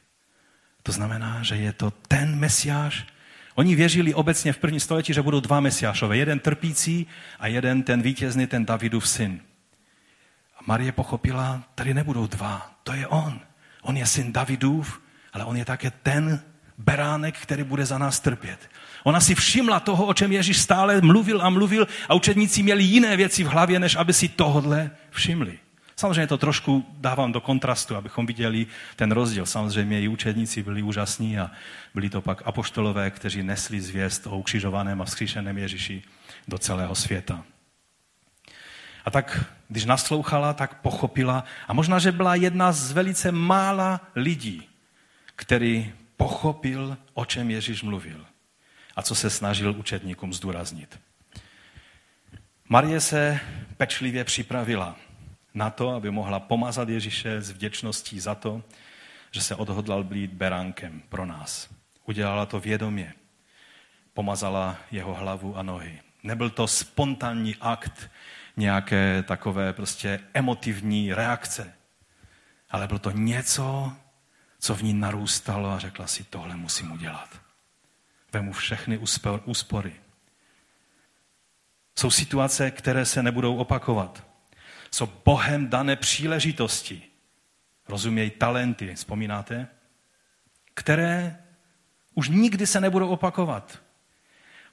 [0.83, 3.07] To znamená, že je to ten mesiáš.
[3.55, 6.17] Oni věřili obecně v první století, že budou dva mesiášové.
[6.17, 7.07] Jeden trpící
[7.39, 9.41] a jeden ten vítězný, ten Davidův syn.
[10.57, 13.41] A Marie pochopila, tady nebudou dva, to je on.
[13.83, 15.01] On je syn Davidův,
[15.33, 16.41] ale on je také ten
[16.79, 18.71] beránek, který bude za nás trpět.
[19.05, 23.17] Ona si všimla toho, o čem Ježíš stále mluvil a mluvil a učedníci měli jiné
[23.17, 25.59] věci v hlavě, než aby si tohodle všimli.
[26.01, 29.47] Samozřejmě to trošku dávám do kontrastu, abychom viděli ten rozdíl.
[29.47, 31.51] Samozřejmě i učedníci byli úžasní a
[31.95, 36.03] byli to pak apoštolové, kteří nesli zvěst o ukřižovaném a vzkříšeném Ježíši
[36.49, 37.45] do celého světa.
[39.05, 41.45] A tak, když naslouchala, tak pochopila.
[41.69, 44.69] A možná, že byla jedna z velice mála lidí,
[45.37, 48.27] který pochopil, o čem Ježíš mluvil
[48.97, 51.01] a co se snažil učedníkům zdůraznit.
[52.69, 53.41] Marie se
[53.77, 54.97] pečlivě připravila
[55.55, 58.63] na to, aby mohla pomazat Ježíše s vděčností za to,
[59.31, 61.69] že se odhodlal být beránkem pro nás.
[62.05, 63.15] Udělala to vědomě.
[64.15, 66.01] Pomazala jeho hlavu a nohy.
[66.23, 68.11] Nebyl to spontánní akt
[68.57, 71.75] nějaké takové prostě emotivní reakce,
[72.71, 73.93] ale bylo to něco,
[74.59, 77.41] co v ní narůstalo a řekla si, tohle musím udělat.
[78.33, 79.01] Vemu všechny
[79.45, 79.95] úspory.
[81.99, 84.30] Jsou situace, které se nebudou opakovat
[84.91, 87.03] jsou Bohem dané příležitosti.
[87.89, 89.69] Rozuměj talenty, vzpomínáte?
[90.75, 91.39] Které
[92.15, 93.79] už nikdy se nebudou opakovat.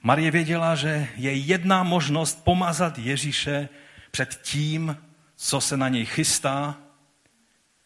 [0.02, 3.68] Marie věděla, že je jedna možnost pomazat Ježíše
[4.10, 4.96] před tím,
[5.36, 6.76] co se na něj chystá,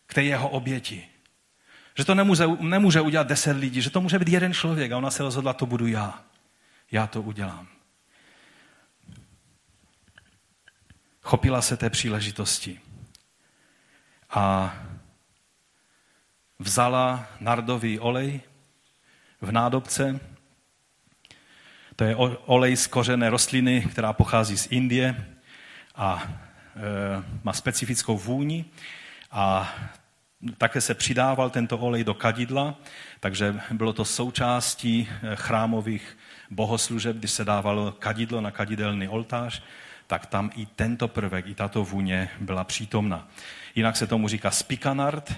[0.07, 1.09] k té jeho oběti.
[1.97, 5.11] Že to nemůže, nemůže udělat deset lidí, že to může být jeden člověk a ona
[5.11, 6.25] se rozhodla, to budu já.
[6.93, 7.69] Já to udělám.
[11.23, 12.81] Chopila se té příležitosti
[14.31, 14.75] a
[16.59, 18.41] vzala nardový olej
[19.41, 20.21] v nádobce.
[21.97, 25.27] To je olej z kořené rostliny, která pochází z Indie
[25.95, 26.29] a e,
[27.45, 28.65] má specifickou vůni
[29.31, 29.75] a
[30.59, 32.75] také se přidával tento olej do kadidla,
[33.21, 36.19] takže bylo to součástí e, chrámových
[36.51, 39.63] bohoslužeb, když se dávalo kadidlo na kadidelný oltář
[40.13, 43.29] tak tam i tento prvek, i tato vůně byla přítomna.
[43.75, 45.35] Jinak se tomu říká spikanard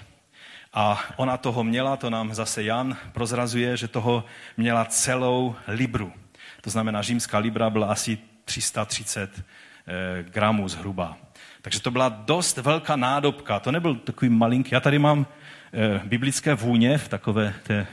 [0.73, 4.25] A ona toho měla, to nám zase Jan prozrazuje, že toho
[4.57, 6.13] měla celou libru.
[6.61, 11.17] To znamená, římská libra byla asi 330 eh, gramů zhruba.
[11.63, 13.61] Takže to byla dost velká nádobka.
[13.61, 14.71] To nebyl takový malinký.
[14.73, 15.27] Já tady mám
[15.73, 17.87] eh, biblické vůně v takové té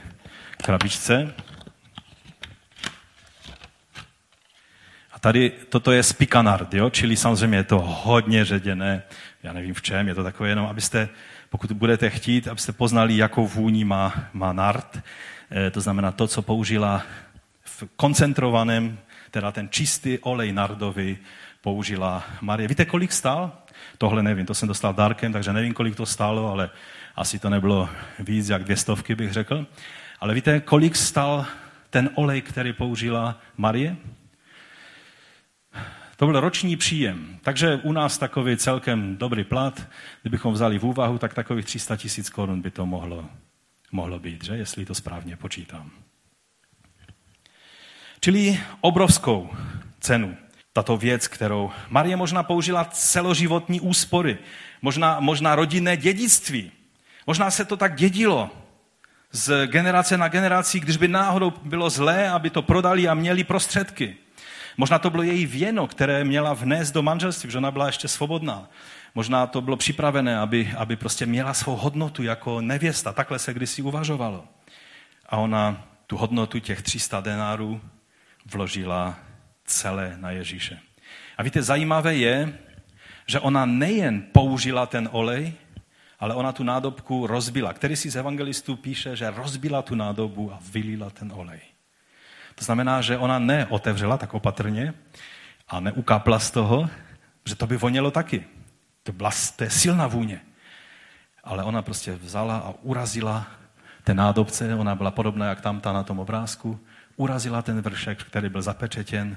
[0.56, 1.34] krabičce.
[5.22, 6.90] Tady toto je spikanard, jo?
[6.90, 9.02] čili samozřejmě je to hodně ředěné.
[9.42, 11.08] Já nevím v čem, je to takové jenom, abyste,
[11.50, 14.98] pokud budete chtít, abyste poznali, jakou vůni má, má nard.
[15.50, 17.02] Eh, to znamená to, co použila
[17.64, 18.98] v koncentrovaném,
[19.30, 21.18] teda ten čistý olej nardový,
[21.60, 22.68] použila Marie.
[22.68, 23.52] Víte, kolik stál?
[23.98, 26.70] Tohle nevím, to jsem dostal dárkem, takže nevím, kolik to stálo, ale
[27.16, 29.66] asi to nebylo víc jak dvě stovky, bych řekl.
[30.20, 31.46] Ale víte, kolik stál
[31.90, 33.96] ten olej, který použila Marie?
[36.16, 37.38] To byl roční příjem.
[37.42, 39.88] Takže u nás takový celkem dobrý plat,
[40.22, 43.24] kdybychom vzali v úvahu, tak takových 300 tisíc korun by to mohlo,
[43.92, 44.56] mohlo být, že?
[44.56, 45.90] jestli to správně počítám.
[48.20, 49.50] Čili obrovskou
[50.00, 50.36] cenu
[50.72, 54.38] tato věc, kterou Marie možná použila celoživotní úspory,
[54.82, 56.72] možná, možná rodinné dědictví.
[57.26, 58.50] Možná se to tak dědilo
[59.32, 64.16] z generace na generaci, když by náhodou bylo zlé, aby to prodali a měli prostředky.
[64.76, 68.68] Možná to bylo její věno, které měla vnést do manželství, že ona byla ještě svobodná.
[69.14, 73.12] Možná to bylo připravené, aby, aby prostě měla svou hodnotu jako nevěsta.
[73.12, 74.44] Takhle se kdysi uvažovalo.
[75.28, 77.80] A ona tu hodnotu těch 300 denárů
[78.46, 79.16] vložila
[79.64, 80.78] celé na Ježíše.
[81.38, 82.58] A víte, zajímavé je,
[83.26, 85.52] že ona nejen použila ten olej,
[86.20, 87.72] ale ona tu nádobku rozbila.
[87.72, 91.71] Který si z evangelistů píše, že rozbila tu nádobu a vylila ten olej.
[92.54, 94.94] To znamená, že ona neotevřela tak opatrně
[95.68, 96.90] a neukápla z toho,
[97.44, 98.44] že to by vonělo taky.
[99.02, 100.40] To, byla, to je silná vůně.
[101.44, 103.46] Ale ona prostě vzala a urazila
[104.04, 106.80] té nádobce, ona byla podobná jak tam ta na tom obrázku,
[107.16, 109.36] urazila ten vršek, který byl zapečetěn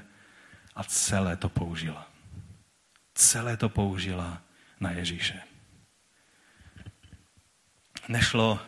[0.75, 2.07] a celé to použila.
[3.15, 4.41] Celé to použila
[4.79, 5.41] na Ježíše.
[8.07, 8.59] Nešlo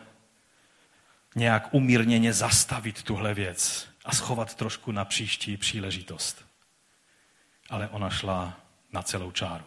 [1.34, 6.44] nějak umírněně zastavit tuhle věc a schovat trošku na příští příležitost.
[7.70, 8.60] Ale ona šla
[8.92, 9.64] na celou čáru.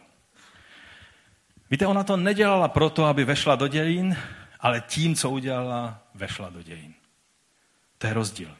[1.69, 4.17] Víte, ona to nedělala proto, aby vešla do dějin,
[4.59, 6.93] ale tím, co udělala, vešla do dějin.
[7.97, 8.57] To je rozdíl.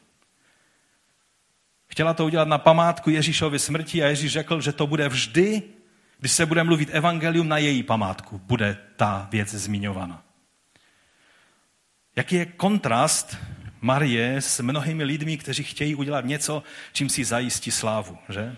[1.86, 5.62] Chtěla to udělat na památku Ježíšovy smrti a Ježíš řekl, že to bude vždy,
[6.18, 10.22] když se bude mluvit evangelium na její památku, bude ta věc zmiňována.
[12.16, 13.36] Jaký je kontrast
[13.82, 18.56] Marie s mnohými lidmi, kteří chtějí udělat něco, čím si zajistí slávu, že?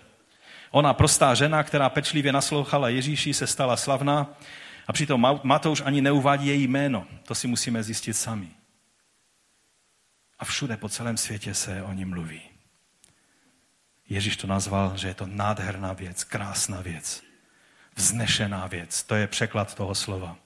[0.71, 4.35] Ona, prostá žena, která pečlivě naslouchala Ježíši, se stala slavná
[4.87, 7.07] a přitom Matouš ani neuvádí její jméno.
[7.23, 8.49] To si musíme zjistit sami.
[10.39, 12.41] A všude po celém světě se o ní mluví.
[14.09, 17.23] Ježíš to nazval, že je to nádherná věc, krásná věc,
[17.95, 19.03] vznešená věc.
[19.03, 20.37] To je překlad toho slova.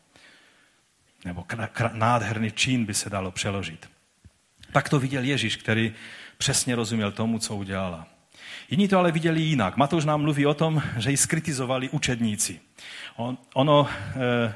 [1.25, 1.47] Nebo
[1.93, 3.91] nádherný čin by se dalo přeložit.
[4.73, 5.95] Tak to viděl Ježíš, který
[6.39, 8.07] přesně rozuměl tomu, co udělala.
[8.71, 9.77] Jiní to ale viděli jinak.
[9.77, 12.61] Matouš nám mluví o tom, že ji skritizovali učedníci.
[13.17, 14.55] On, ono, e,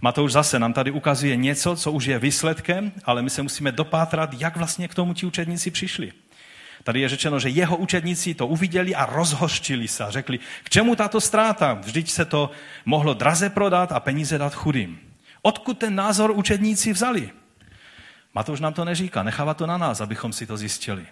[0.00, 4.34] Matouš zase nám tady ukazuje něco, co už je výsledkem, ale my se musíme dopátrat,
[4.38, 6.12] jak vlastně k tomu ti učedníci přišli.
[6.84, 10.96] Tady je řečeno, že jeho učedníci to uviděli a rozhoštili se a řekli, k čemu
[10.96, 11.74] tato ztráta?
[11.74, 12.50] Vždyť se to
[12.84, 14.98] mohlo draze prodat a peníze dát chudým.
[15.42, 17.30] Odkud ten názor učedníci vzali?
[18.34, 21.06] Matouš nám to neříká, nechává to na nás, abychom si to zjistili.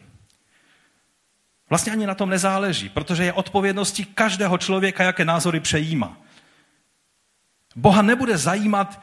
[1.71, 6.17] Vlastně ani na tom nezáleží, protože je odpovědností každého člověka, jaké názory přejíma.
[7.77, 9.03] Boha nebude zajímat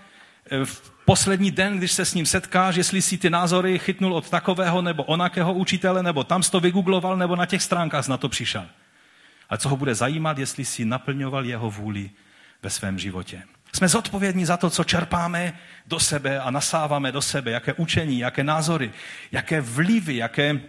[0.52, 4.30] eh, v poslední den, když se s ním setkáš, jestli si ty názory chytnul od
[4.30, 8.30] takového nebo onakého učitele, nebo tam jsi to vygoogloval, nebo na těch stránkách na to
[8.30, 8.66] přišel.
[9.50, 12.10] Ale co ho bude zajímat, jestli si naplňoval jeho vůli
[12.64, 13.44] ve svém životě.
[13.78, 15.54] Jsme zodpovědní za to, co čerpáme
[15.86, 18.92] do sebe a nasáváme do sebe, jaké učení, jaké názory,
[19.32, 20.60] jaké vlivy, jaké,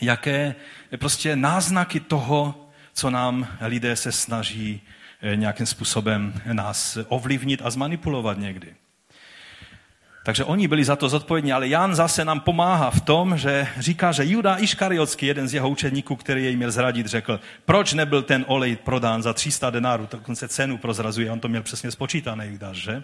[0.00, 0.54] jaké
[0.96, 4.82] prostě náznaky toho, co nám lidé se snaží
[5.22, 8.74] eh, nějakým způsobem nás ovlivnit a zmanipulovat někdy.
[10.26, 14.12] Takže oni byli za to zodpovědní, ale Jan zase nám pomáhá v tom, že říká,
[14.12, 18.44] že Juda Iškariotsky, jeden z jeho učeníků, který jej měl zradit, řekl, proč nebyl ten
[18.48, 23.02] olej prodán za 300 denárů, dokonce cenu prozrazuje, on to měl přesně spočítaný, Judáš, že?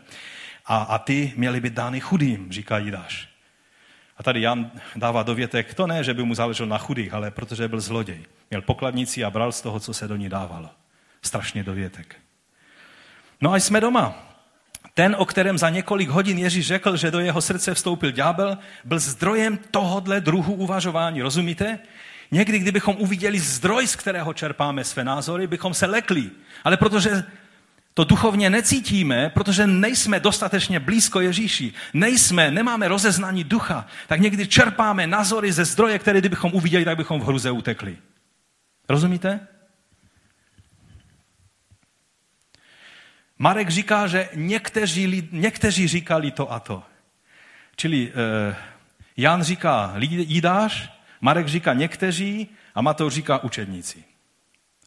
[0.66, 3.28] A, a ty měly být dány chudým, říká Judáš.
[4.16, 7.68] A tady Jan dává dovětek, to ne, že by mu záleželo na chudých, ale protože
[7.68, 8.20] byl zloděj.
[8.50, 10.70] Měl pokladnici a bral z toho, co se do ní dávalo.
[11.22, 12.16] Strašně dovětek.
[13.40, 14.31] No a jsme doma
[14.94, 18.98] Ten, o kterém za několik hodin Ježíš řekl, že do jeho srdce vstoupil ďábel, byl
[18.98, 21.22] zdrojem tohodle druhu uvažování.
[21.22, 21.78] Rozumíte?
[22.30, 26.30] Někdy, kdybychom uviděli zdroj, z kterého čerpáme své názory, bychom se lekli.
[26.64, 27.24] Ale protože
[27.94, 35.06] to duchovně necítíme, protože nejsme dostatečně blízko Ježíši, nejsme, nemáme rozeznání ducha, tak někdy čerpáme
[35.06, 37.96] názory ze zdroje, které kdybychom uviděli, tak bychom v hruze utekli.
[38.88, 39.40] Rozumíte?
[43.42, 46.82] Marek říká, že někteří, někteří říkali to a to.
[47.76, 48.56] Čili eh,
[49.16, 54.04] Jan říká jídáš, Marek říká někteří a Matouš říká učedníci.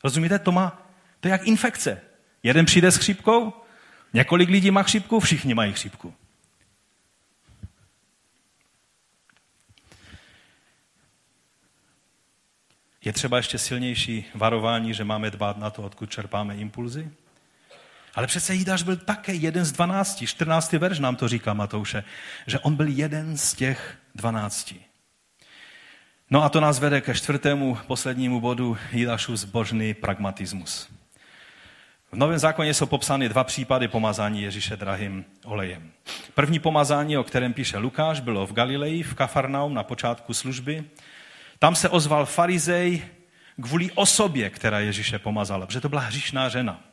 [0.03, 0.39] Rozumíte?
[0.39, 0.87] To, má,
[1.19, 2.01] to je jak infekce.
[2.43, 3.53] Jeden přijde s chřipkou,
[4.13, 6.13] několik lidí má chřipku, všichni mají chřipku.
[13.05, 17.11] Je třeba ještě silnější varování, že máme dbát na to, odkud čerpáme impulzy?
[18.15, 20.27] Ale přece Jídáš byl také jeden z dvanácti.
[20.27, 20.73] 14.
[20.73, 22.03] verš nám to říká Matouše,
[22.47, 24.75] že on byl jeden z těch dvanácti.
[26.29, 30.89] No a to nás vede ke čtvrtému, poslednímu bodu Jídášův zbožný pragmatismus.
[32.11, 35.91] V Novém zákoně jsou popsány dva případy pomazání Ježíše drahým olejem.
[36.33, 40.83] První pomazání, o kterém píše Lukáš, bylo v Galileji, v Kafarnaum na počátku služby.
[41.59, 43.05] Tam se ozval farizej
[43.61, 46.83] kvůli osobě, která Ježíše pomazala, protože to byla hříšná žena.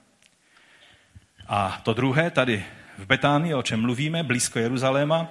[1.46, 2.64] A to druhé, tady
[2.98, 5.28] v Betánii, o čem mluvíme, blízko Jeruzaléma,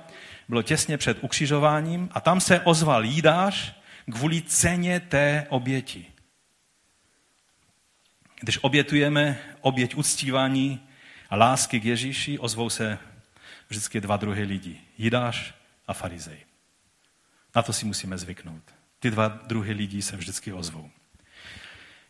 [0.49, 3.74] bylo těsně před ukřižováním a tam se ozval jídáš
[4.12, 6.05] kvůli ceně té oběti.
[8.39, 10.88] Když obětujeme oběť uctívání
[11.30, 12.99] a lásky k Ježíši, ozvou se
[13.70, 14.82] vždycky dva druhy lidí.
[14.97, 15.53] Jidáš
[15.88, 16.38] a farizej.
[17.55, 18.64] Na to si musíme zvyknout.
[18.99, 20.89] Ty dva druhy lidí se vždycky ozvou.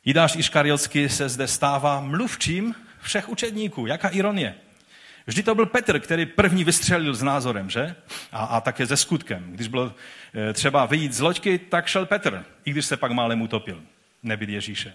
[0.05, 3.87] Jidáš Iškariotsky se zde stává mluvčím všech učedníků.
[3.87, 4.55] Jaká ironie.
[5.27, 7.95] Vždy to byl Petr, který první vystřelil s názorem, že?
[8.31, 9.51] A, a také ze skutkem.
[9.51, 9.93] Když bylo
[10.49, 13.83] e, třeba vyjít z loďky, tak šel Petr, i když se pak málem utopil.
[14.23, 14.93] Nebyl Ježíše.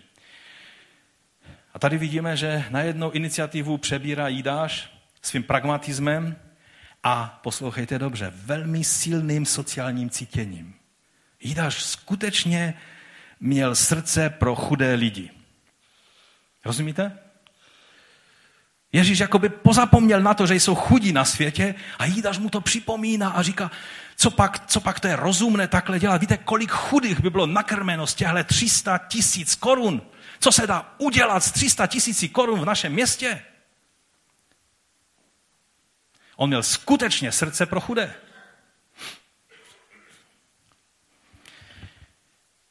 [1.74, 4.90] A tady vidíme, že najednou iniciativu přebírá Jídáš
[5.22, 6.36] svým pragmatismem
[7.02, 10.74] a poslouchejte dobře, velmi silným sociálním cítěním.
[11.40, 12.74] Jídáš skutečně
[13.40, 15.30] měl srdce pro chudé lidi.
[16.64, 17.18] Rozumíte?
[18.96, 23.30] Ježíš jakoby pozapomněl na to, že jsou chudí na světě a Jídaš mu to připomíná
[23.30, 23.70] a říká,
[24.16, 26.20] co pak, co pak to je rozumné takhle dělat.
[26.20, 30.02] Víte, kolik chudých by bylo nakrmeno z těchto 300 tisíc korun?
[30.40, 33.42] Co se dá udělat z 300 tisící korun v našem městě?
[36.36, 38.14] On měl skutečně srdce pro chudé.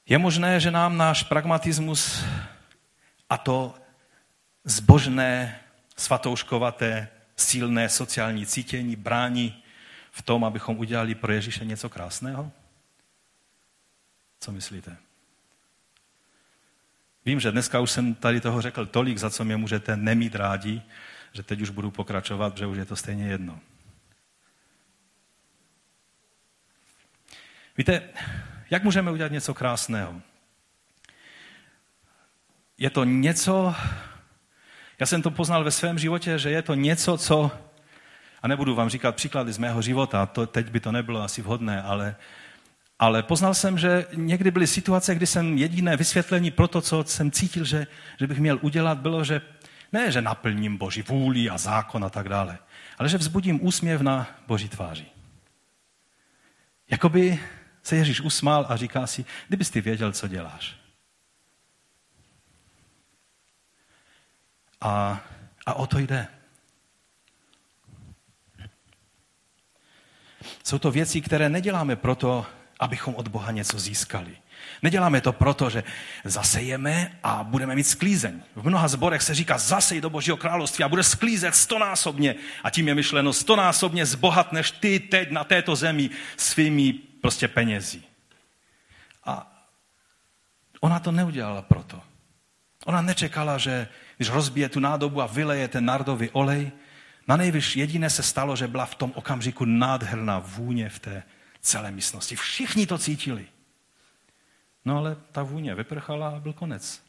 [0.05, 2.23] Je možné, že nám náš pragmatismus
[3.29, 3.75] a to
[4.63, 5.59] zbožné,
[5.95, 9.63] svatouškovaté, silné sociální cítění brání
[10.11, 12.51] v tom, abychom udělali pro Ježíše něco krásného?
[14.39, 14.97] Co myslíte?
[17.25, 20.81] Vím, že dneska už jsem tady toho řekl tolik, za co mě můžete nemít rádi,
[21.33, 23.59] že teď už budu pokračovat, protože už je to stejně jedno.
[27.77, 28.09] Víte,
[28.69, 30.21] jak můžeme udělat něco krásného?
[32.77, 33.75] Je to něco,
[34.99, 37.51] já jsem to poznal ve svém životě, že je to něco, co,
[38.41, 41.81] a nebudu vám říkat příklady z mého života, to, teď by to nebylo asi vhodné,
[41.81, 42.15] ale
[42.99, 47.31] ale poznal jsem, že někdy byly situace, kdy jsem jediné vysvětlení pro to, co jsem
[47.31, 47.87] cítil, že,
[48.19, 49.41] že bych měl udělat, bylo, že
[49.91, 52.57] ne, že naplním Boží vůli a zákon a tak dále,
[52.97, 55.05] ale že vzbudím úsměv na Boží tváři.
[56.89, 57.39] Jakoby
[57.83, 60.84] se Ježíš usmál a říká si, kdybys ty věděl, co děláš.
[64.85, 65.21] A,
[65.65, 66.27] a o to jde.
[70.63, 72.45] Jsou to věci, které neděláme proto,
[72.79, 74.37] abychom od Boha něco získali.
[74.83, 75.83] Neděláme to proto, že
[76.23, 78.41] zasejeme a budeme mít sklízeň.
[78.55, 82.35] V mnoha zborech se říká zasej do Božího království a bude sklízet stonásobně.
[82.63, 88.03] A tím je myšleno stonásobně zbohatneš ty teď na této zemi svými prostě penězi.
[89.23, 89.51] A
[90.79, 92.14] ona to neudělala proto.
[92.85, 96.71] Ona nečekala, že když rozbije tu nádobu a vyleje ten nardový olej,
[97.27, 101.23] na nejvyš jediné se stalo, že byla v tom okamžiku nádherná vůně v té
[101.61, 102.35] celé místnosti.
[102.35, 103.47] Všichni to cítili.
[104.85, 107.01] No ale ta vůně vyprchala a byl konec.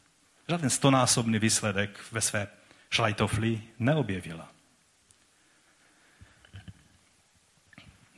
[0.49, 2.47] Žádný stonásobný výsledek ve své
[2.89, 4.49] šlajtofli neobjevila.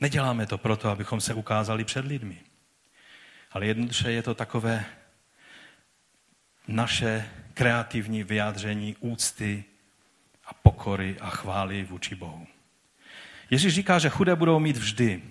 [0.00, 2.40] Neděláme to proto, abychom se ukázali před lidmi.
[3.52, 4.84] Ale jednoduše je to takové
[6.68, 9.64] naše kreativní vyjádření úcty
[10.46, 12.46] a pokory a chvály vůči Bohu.
[13.50, 15.22] Ježíš říká, že chudé budou mít vždy,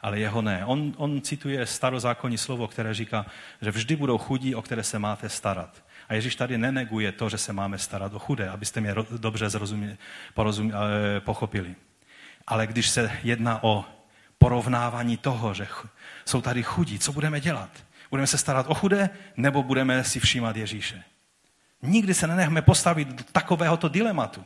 [0.00, 0.64] ale jeho ne.
[0.64, 3.26] On, on cituje starozákonní slovo, které říká,
[3.62, 5.84] že vždy budou chudí, o které se máte starat.
[6.08, 9.96] A Ježíš tady neneguje to, že se máme starat o chudé, abyste mě dobře zrozumí,
[10.34, 11.74] porozum, eh, pochopili.
[12.46, 13.84] Ale když se jedná o
[14.38, 15.68] porovnávání toho, že
[16.24, 17.70] jsou tady chudí, co budeme dělat?
[18.10, 21.04] Budeme se starat o chudé, nebo budeme si všímat Ježíše?
[21.82, 24.44] Nikdy se nenechme postavit do takovéhoto dilematu.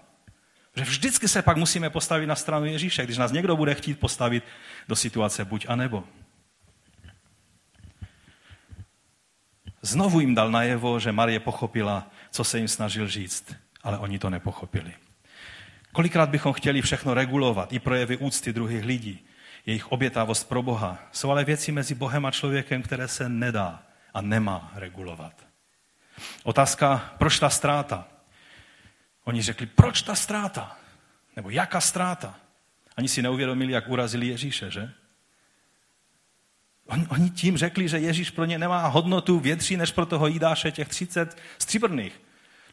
[0.76, 4.44] Že vždycky se pak musíme postavit na stranu Ježíše, když nás někdo bude chtít postavit
[4.88, 6.04] do situace buď a nebo.
[9.82, 14.30] Znovu jim dal najevo, že Marie pochopila, co se jim snažil říct, ale oni to
[14.30, 14.92] nepochopili.
[15.92, 19.26] Kolikrát bychom chtěli všechno regulovat, i projevy úcty druhých lidí,
[19.66, 20.98] jejich obětavost pro Boha.
[21.12, 23.82] Jsou ale věci mezi Bohem a člověkem, které se nedá
[24.14, 25.43] a nemá regulovat.
[26.42, 28.08] Otázka, proč ta ztráta?
[29.24, 30.76] Oni řekli, proč ta ztráta?
[31.36, 32.34] Nebo jaká ztráta?
[32.96, 34.92] Ani si neuvědomili, jak urazili Ježíše, že?
[36.86, 40.72] Oni, oni tím řekli, že Ježíš pro ně nemá hodnotu větší než pro toho Jídáše
[40.72, 42.20] těch 30 stříbrných.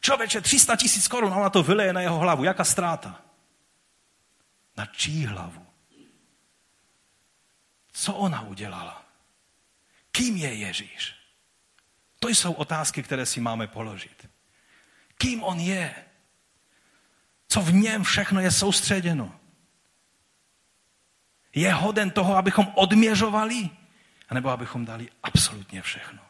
[0.00, 2.44] Člověče, 300 tisíc korun, ona to vyleje na jeho hlavu.
[2.44, 3.22] Jaká ztráta?
[4.76, 5.66] Na čí hlavu?
[7.92, 9.04] Co ona udělala?
[10.12, 11.21] Kým je Ježíš?
[12.22, 14.28] To jsou otázky, které si máme položit.
[15.18, 15.94] Kým on je?
[17.48, 19.40] Co v něm všechno je soustředěno?
[21.54, 23.70] Je hoden toho, abychom odměřovali?
[24.28, 26.22] anebo abychom dali absolutně všechno.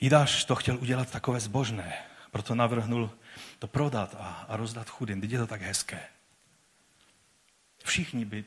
[0.00, 3.10] Jidáš to chtěl udělat takové zbožné, proto navrhnul
[3.58, 5.20] to prodat a, a rozdat chudým.
[5.20, 6.15] Teď je to tak hezké.
[7.86, 8.44] Všichni by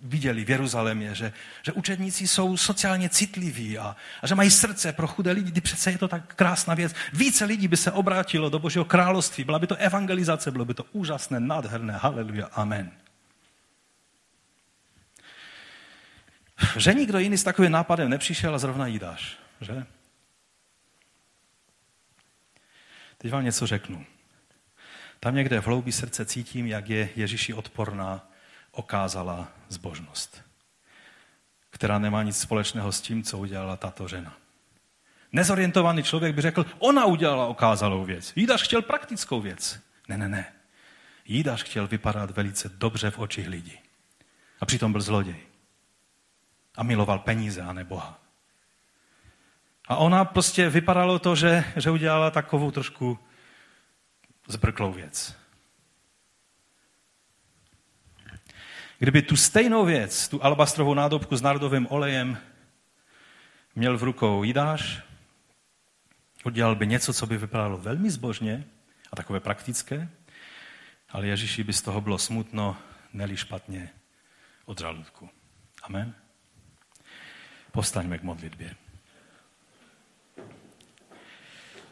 [0.00, 1.32] viděli v Jeruzalémě, že,
[1.62, 5.50] že učedníci jsou sociálně citliví a, a že mají srdce pro chudé lidi.
[5.50, 6.94] Kdy přece je to tak krásná věc.
[7.12, 9.44] Více lidí by se obrátilo do Božího království.
[9.44, 11.92] Byla by to evangelizace, bylo by to úžasné, nádherné.
[11.96, 12.90] Haleluja, amen.
[16.76, 19.86] Že nikdo jiný s takovým nápadem nepřišel a zrovna jídáš, že?
[23.18, 24.06] Teď vám něco řeknu.
[25.20, 28.33] Tam někde v hloubi srdce cítím, jak je Ježíši odporná
[28.74, 30.42] okázala zbožnost,
[31.70, 34.36] která nemá nic společného s tím, co udělala tato žena.
[35.32, 38.32] Nezorientovaný člověk by řekl, ona udělala okázalou věc.
[38.36, 39.80] Jídaš chtěl praktickou věc.
[40.08, 40.52] Ne, ne, ne.
[41.24, 43.78] Jídaš chtěl vypadat velice dobře v očích lidí.
[44.60, 45.36] A přitom byl zloděj
[46.76, 48.20] a miloval peníze a ne Boha.
[49.88, 53.18] A ona prostě vypadalo to, že, že udělala takovou trošku
[54.48, 55.36] zbrklou věc.
[59.04, 62.38] Kdyby tu stejnou věc, tu alabastrovou nádobku s nardovým olejem
[63.74, 65.02] měl v rukou Jidáš,
[66.44, 68.64] udělal by něco, co by vypadalo velmi zbožně
[69.12, 70.08] a takové praktické,
[71.10, 72.76] ale Ježíši by z toho bylo smutno,
[73.12, 73.90] neli špatně
[74.64, 75.28] od žaludku.
[75.82, 76.14] Amen.
[77.72, 78.74] Postaňme k modlitbě.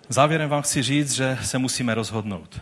[0.09, 2.61] Závěrem vám chci říct, že se musíme rozhodnout.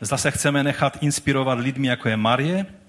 [0.00, 2.79] Zda se chceme nechat inspirovat lidmi, jako je Marie,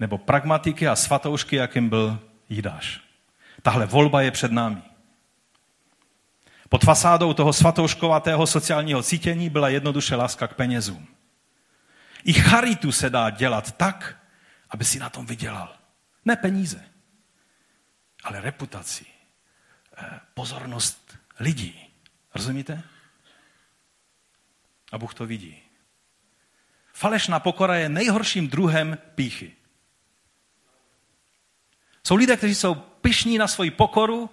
[0.00, 2.18] nebo pragmatiky a svatoušky, jakým byl
[2.48, 3.00] Jidáš.
[3.62, 4.82] Tahle volba je před námi.
[6.68, 11.06] Pod fasádou toho svatouškovatého sociálního cítění byla jednoduše láska k penězům.
[12.24, 14.16] I charitu se dá dělat tak,
[14.70, 15.76] aby si na tom vydělal.
[16.24, 16.96] Ne peníze
[18.26, 19.06] ale reputaci,
[19.96, 21.90] eh, pozornost lidí.
[22.34, 22.82] Rozumíte?
[24.92, 25.62] A Bůh to vidí.
[26.92, 29.56] Falešná pokora je nejhorším druhem píchy.
[32.06, 34.30] Jsou lidé, kteří jsou pišní na svoji pokoru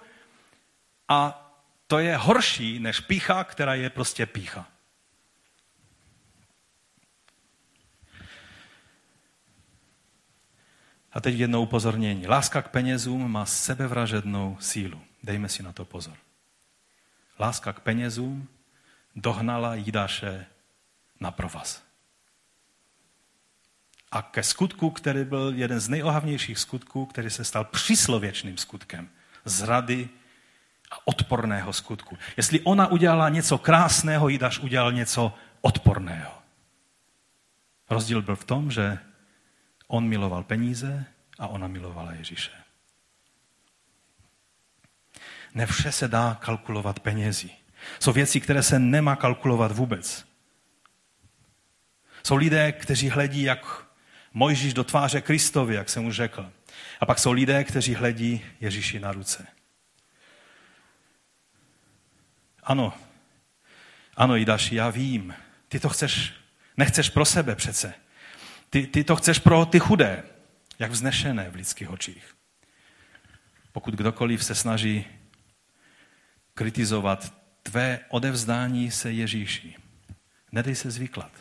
[1.10, 1.50] a
[1.88, 4.68] to je horší než pícha, která je prostě pícha.
[11.12, 12.28] A teď jedno upozornění.
[12.28, 15.02] Láska k penězům má sebevražednou sílu.
[15.24, 16.18] Dejme si na to pozor.
[17.40, 18.48] Láska k penězům
[19.16, 20.46] dohnala Jidáše
[21.20, 21.84] na provaz.
[24.14, 29.10] A ke skutku, který byl jeden z nejohavnějších skutků, který se stal příslověčným skutkem
[29.46, 30.10] zrady
[30.92, 32.18] a odporného skutku.
[32.38, 36.32] Jestli ona udělala něco krásného, Jidáš udělal něco odporného.
[37.90, 39.00] Rozdíl byl v tom, že
[39.88, 41.06] On miloval peníze
[41.40, 42.52] a ona milovala Ježíše.
[45.54, 47.50] Ne vše se dá kalkulovat penězi.
[48.00, 50.26] Jsou věci, které se nemá kalkulovat vůbec.
[52.24, 53.93] Jsou lidé, kteří hledí, jak
[54.34, 56.52] Mojžíš do tváře Kristovi, jak jsem už řekl.
[57.00, 59.48] A pak jsou lidé, kteří hledí Ježíši na ruce.
[62.64, 62.94] Ano,
[64.16, 65.36] ano, Jidaši, já vím,
[65.68, 66.34] ty to chceš
[66.78, 67.94] Nechceš pro sebe přece.
[68.70, 70.24] Ty, ty to chceš pro ty chudé,
[70.80, 72.36] jak vznešené v lidských očích.
[73.72, 75.06] Pokud kdokoliv se snaží
[76.54, 79.76] kritizovat tvé odevzdání se Ježíši,
[80.52, 81.32] nedej se zvyklad.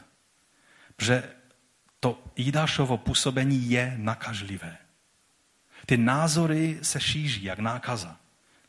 [0.96, 1.22] Protože
[2.02, 4.76] to Jidášovo působení je nakažlivé.
[5.86, 8.16] Ty názory se šíří jak nákaza.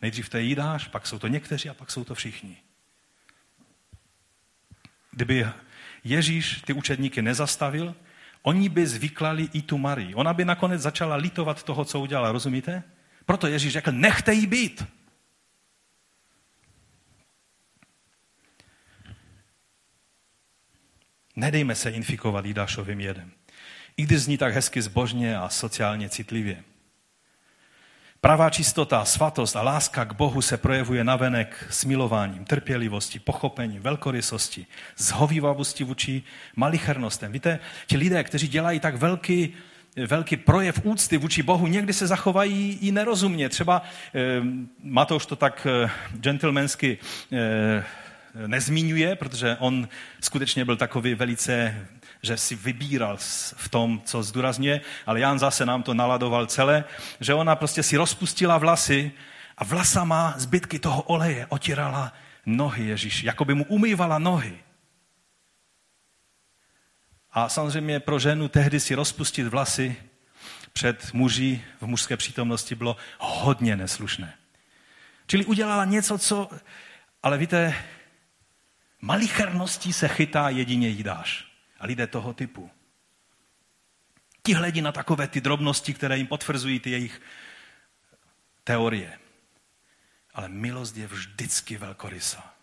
[0.01, 2.57] Nejdřív to je Jidáš, pak jsou to někteří a pak jsou to všichni.
[5.11, 5.47] Kdyby
[6.03, 7.95] Ježíš ty učedníky nezastavil,
[8.41, 10.15] oni by zvyklali i tu Marii.
[10.15, 12.83] Ona by nakonec začala litovat toho, co udělala, rozumíte?
[13.25, 14.85] Proto Ježíš řekl, nechte jí být.
[21.35, 23.31] Nedejme se infikovat Jidášovým jedem.
[23.97, 26.63] I když zní tak hezky zbožně a sociálně citlivě.
[28.21, 34.65] Pravá čistota, svatost a láska k Bohu se projevuje navenek smilováním, trpělivostí, pochopením, velkorysosti,
[34.97, 36.23] zhovývavosti vůči
[36.55, 37.31] malichernostem.
[37.31, 39.53] Víte, ti lidé, kteří dělají tak velký,
[40.07, 43.49] velký projev úcty vůči Bohu, někdy se zachovají i nerozumně.
[43.49, 43.81] Třeba
[44.15, 44.19] eh,
[44.83, 46.97] Matouš to tak eh, gentlemansky
[47.31, 47.83] eh,
[48.47, 49.87] nezmiňuje, protože on
[50.21, 51.87] skutečně byl takový velice,
[52.21, 53.17] že si vybíral
[53.55, 56.83] v tom, co zdůrazňuje, ale Jan zase nám to naladoval celé,
[57.19, 59.11] že ona prostě si rozpustila vlasy
[59.57, 62.13] a vlasama zbytky toho oleje otírala
[62.45, 64.59] nohy Ježíš, jako by mu umývala nohy.
[67.31, 69.95] A samozřejmě pro ženu tehdy si rozpustit vlasy
[70.73, 74.33] před muži v mužské přítomnosti bylo hodně neslušné.
[75.27, 76.49] Čili udělala něco, co...
[77.23, 77.75] Ale víte,
[79.03, 81.45] Malicherností se chytá jedině jídáš.
[81.79, 82.71] A lidé toho typu.
[84.43, 87.21] Ti hledí na takové ty drobnosti, které jim potvrzují ty jejich
[88.63, 89.19] teorie.
[90.33, 92.53] Ale milost je vždycky velkorysa.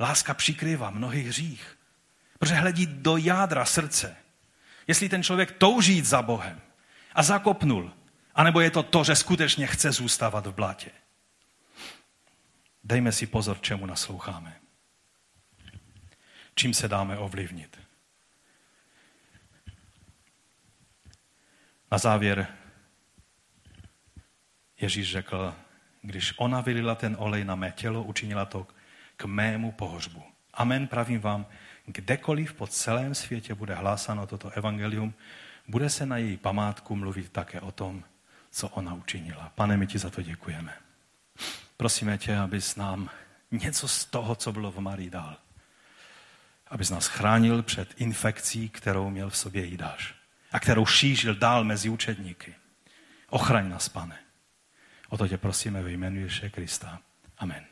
[0.00, 1.78] Láska přikrývá mnohý hřích,
[2.38, 4.16] protože hledí do jádra srdce.
[4.86, 6.60] Jestli ten člověk touží jít za Bohem
[7.14, 7.92] a zakopnul,
[8.34, 10.90] anebo je to to, že skutečně chce zůstávat v blátě.
[12.84, 14.61] Dejme si pozor, čemu nasloucháme
[16.54, 17.80] čím se dáme ovlivnit.
[21.90, 22.46] Na závěr
[24.80, 25.54] Ježíš řekl,
[26.02, 28.66] když ona vylila ten olej na mé tělo, učinila to
[29.16, 30.22] k mému pohořbu.
[30.54, 31.46] Amen, pravím vám,
[31.86, 35.14] kdekoliv po celém světě bude hlásáno toto evangelium,
[35.68, 38.04] bude se na její památku mluvit také o tom,
[38.50, 39.52] co ona učinila.
[39.54, 40.74] Pane, my ti za to děkujeme.
[41.76, 43.10] Prosíme tě, abys nám
[43.50, 45.36] něco z toho, co bylo v Marii dal
[46.72, 50.14] abys nás chránil před infekcí, kterou měl v sobě Jidáš
[50.52, 52.54] a kterou šířil dál mezi učedníky.
[53.30, 54.18] Ochraň nás, pane.
[55.08, 56.98] O to tě prosíme ve jménu Ježíše Krista.
[57.38, 57.71] Amen.